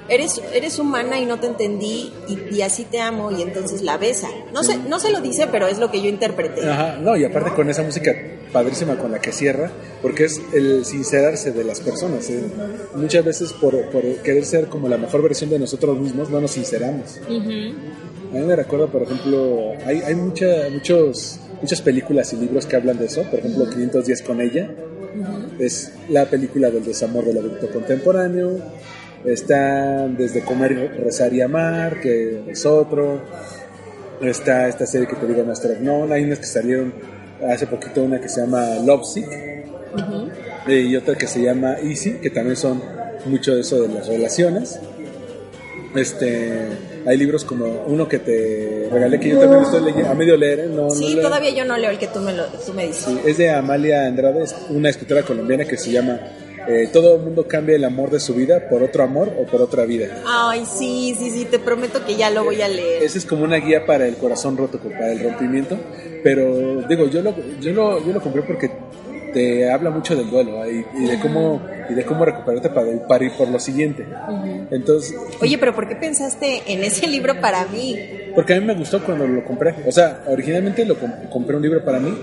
[0.08, 3.96] eres, eres humana y no te entendí y, y así te amo y entonces la
[3.96, 4.28] besa.
[4.52, 6.68] No, se, no se lo dice, pero es lo que yo interpreté.
[6.68, 8.12] Ajá, no, y aparte con esa música
[8.52, 9.70] padrísima con la que cierra,
[10.02, 12.28] porque es el sincerarse de las personas.
[12.30, 12.42] ¿eh?
[12.94, 16.50] Muchas veces por, por querer ser como la mejor versión de nosotros mismos, no nos
[16.50, 17.18] sinceramos.
[17.26, 22.76] A mí me recuerda, por ejemplo, hay, hay mucha, muchos, muchas películas y libros que
[22.76, 23.22] hablan de eso.
[23.30, 24.70] Por ejemplo, 500 días con ella.
[25.58, 28.58] Es la película del desamor del adulto contemporáneo.
[29.24, 33.20] Está desde Comer, Rezar y Amar, que es otro.
[34.20, 36.14] Está esta serie que te digo, Master of None.
[36.14, 36.92] Hay unas que salieron
[37.48, 39.28] hace poquito, una que se llama Love Sick.
[40.66, 42.82] eh, y otra que se llama Easy, que también son
[43.26, 44.78] mucho de eso de las relaciones.
[45.94, 46.68] Este,
[47.06, 50.60] hay libros como uno que te regalé que yo también estoy leyendo, a medio leer,
[50.60, 50.66] ¿eh?
[50.68, 53.04] no, Sí, todavía yo no leo el que tú me, lo, tú me dices.
[53.04, 56.20] Sí, es de Amalia Andrade, es una escritora colombiana que se llama
[56.68, 59.60] eh, Todo el mundo cambia el amor de su vida por otro amor o por
[59.60, 60.22] otra vida.
[60.26, 63.02] Ay, sí, sí, sí, te prometo que ya lo voy a leer.
[63.02, 65.76] Esa es como una guía para el corazón roto, para el rompimiento.
[66.22, 68.70] Pero digo, yo lo, yo lo, yo lo compré porque
[69.32, 70.84] te habla mucho del duelo ¿eh?
[70.94, 71.60] y, y de cómo
[71.92, 74.06] y de cómo recuperarte para, para ir por lo siguiente.
[74.70, 78.18] Entonces, Oye, pero ¿por qué pensaste en ese libro para mí?
[78.34, 79.74] porque a mí me gustó cuando lo compré.
[79.86, 82.16] O sea, originalmente lo com- compré un libro para mí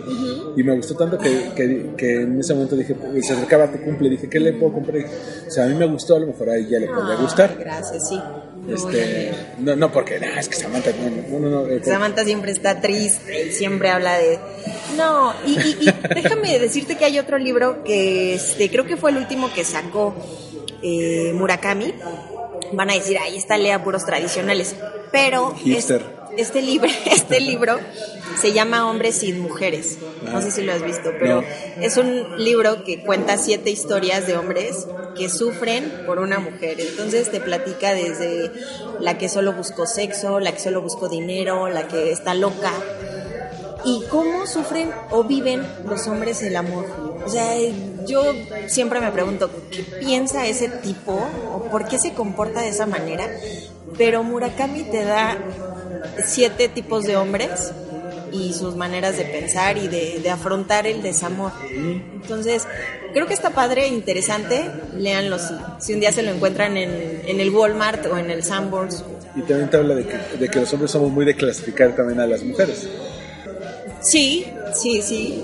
[0.58, 3.80] y me gustó tanto que, que, que en ese momento dije, pues, se acercaba tu
[3.82, 5.04] cumple, dije, ¿qué le puedo comprar?
[5.48, 7.56] O sea, a mí me gustó, a lo mejor a ella le podría Ay, gustar.
[7.60, 8.20] Gracias, sí.
[8.74, 12.52] Este, no, no, porque nah, es que Samantha, no, no, no, no, eh, Samantha siempre
[12.52, 14.40] está triste y siempre habla de...
[14.98, 19.12] No, y, y- y déjame decirte que hay otro libro que este, creo que fue
[19.12, 20.16] el último que sacó
[20.84, 21.94] eh, Murakami.
[22.74, 24.76] Van a decir, ahí está, lea puros tradicionales.
[25.12, 26.19] Pero es- Hipster.
[26.40, 27.80] Este, libro, este libro
[28.40, 29.98] se llama Hombres sin Mujeres.
[30.24, 31.44] No sé si lo has visto, pero
[31.82, 34.88] es un libro que cuenta siete historias de hombres
[35.18, 36.80] que sufren por una mujer.
[36.80, 38.52] Entonces te platica desde
[39.00, 42.72] la que solo buscó sexo, la que solo buscó dinero, la que está loca.
[43.86, 46.86] Y cómo sufren o viven los hombres el amor.
[47.26, 47.56] O sea,
[48.06, 48.24] yo
[48.68, 51.14] siempre me pregunto, ¿qué piensa ese tipo
[51.54, 53.30] o por qué se comporta de esa manera?
[53.98, 55.38] Pero Murakami te da
[56.26, 57.72] siete tipos de hombres
[58.32, 61.52] y sus maneras de pensar y de, de afrontar el desamor.
[61.74, 62.68] Entonces,
[63.14, 64.70] creo que está padre, interesante.
[64.96, 68.44] Léanlo si, si un día se lo encuentran en, en el Walmart o en el
[68.44, 69.04] Sanborns.
[69.36, 72.20] Y también te habla de que, de que los hombres somos muy de clasificar también
[72.20, 72.88] a las mujeres.
[74.02, 75.44] Sí, sí, sí.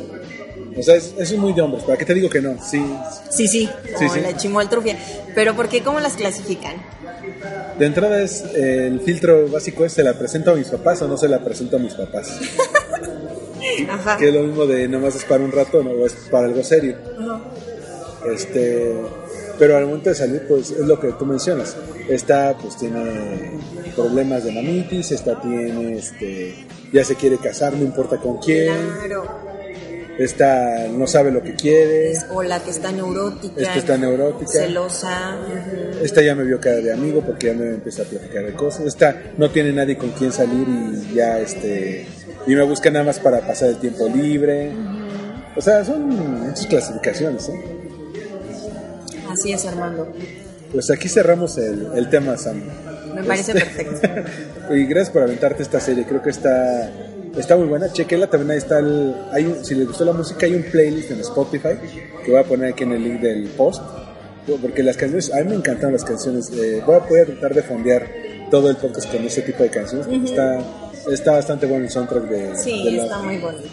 [0.77, 1.83] O sea, es- eso es muy de hombres.
[1.83, 2.57] ¿Para qué te digo que no?
[2.63, 2.83] Sí.
[3.29, 4.19] Sí, sí, como Sí, sí.
[4.21, 4.97] la chimoltrufia.
[5.35, 5.83] Pero ¿por qué?
[5.83, 6.75] ¿Cómo las clasifican?
[7.77, 11.07] De entrada es eh, el filtro básico es ¿se la presento a mis papás o
[11.07, 12.39] no se la presento a mis papás?
[13.89, 14.17] Ajá.
[14.17, 16.95] Que es lo mismo de nomás es para un rato, no es para algo serio.
[18.31, 18.95] Este,
[19.59, 21.75] pero al momento de salir, pues es lo que tú mencionas.
[22.07, 23.59] Esta, pues tiene
[23.95, 28.73] problemas de mamitis, esta tiene, este, ya se quiere casar, no importa con quién.
[29.05, 29.54] Claro.
[30.17, 32.13] Esta no sabe lo que quiere.
[32.31, 33.61] O la que está neurótica.
[33.61, 34.49] Esta está neurótica.
[34.51, 35.37] Celosa.
[36.01, 38.85] Esta ya me vio cara de amigo porque ya me empieza a platicar de cosas.
[38.85, 42.07] Esta no tiene nadie con quien salir y ya este
[42.47, 44.71] y me busca nada más para pasar el tiempo libre.
[45.57, 47.49] O sea, son muchas clasificaciones.
[47.49, 47.61] ¿eh?
[49.31, 50.13] Así es, Armando.
[50.71, 52.61] Pues aquí cerramos el, el tema, Sam.
[53.13, 54.73] Me parece Este- perfecto.
[54.73, 56.05] y gracias por aventarte esta serie.
[56.05, 56.89] Creo que está
[57.37, 57.91] está muy buena.
[57.91, 61.11] Chequela también ahí está el, hay un- si les gustó la música hay un playlist
[61.11, 61.69] en Spotify
[62.23, 63.81] que voy a poner aquí en el link del post
[64.61, 66.49] porque las canciones a mí me encantan las canciones.
[66.51, 68.07] eh, voy a tratar de fondear
[68.51, 70.05] todo el podcast con ese tipo de canciones.
[70.07, 70.59] porque Está
[71.11, 73.69] está bastante bueno el soundtrack de, Sí, de la- está muy bonito.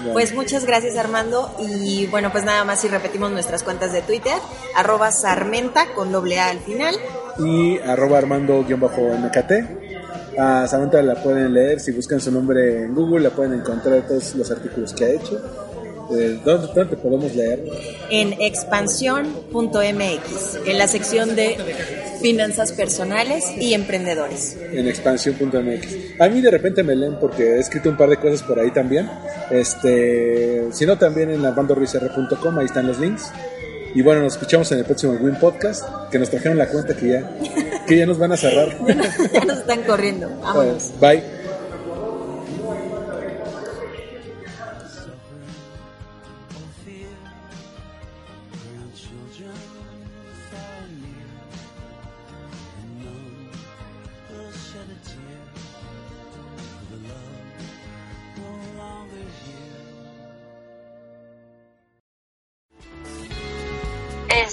[0.00, 0.12] bueno.
[0.14, 4.34] Pues muchas gracias Armando y bueno pues nada más si repetimos nuestras cuentas de Twitter,
[4.74, 6.94] arroba sarmenta con doble A al final.
[7.38, 9.52] y arroba armando-mkt.
[10.38, 14.34] A Samantha la pueden leer, si buscan su nombre en Google la pueden encontrar todos
[14.34, 15.40] los artículos que ha hecho.
[16.14, 17.64] Eh, ¿dónde, dónde podemos leer?
[18.10, 21.56] En expansión.mx, en la sección de
[22.20, 24.56] finanzas personales y emprendedores.
[24.72, 26.20] En expansión.mx.
[26.20, 28.70] A mí de repente me leen porque he escrito un par de cosas por ahí
[28.70, 29.08] también.
[29.50, 33.32] Este, si no, también en lavandorrisr.com, ahí están los links.
[33.94, 37.08] Y bueno, nos escuchamos en el próximo Win Podcast, que nos trajeron la cuenta que
[37.08, 37.30] ya,
[37.86, 38.76] que ya nos van a cerrar.
[39.32, 40.30] ya nos están corriendo.
[40.40, 40.92] Vámonos.
[41.00, 41.41] Bye.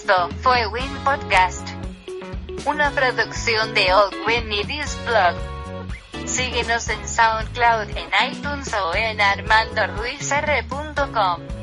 [0.10, 1.69] Esto fue Win Podcast,
[2.65, 5.36] una producción de Old Win News Blog.
[6.27, 11.59] Síguenos en SoundCloud, en iTunes o en armandoruizr.com.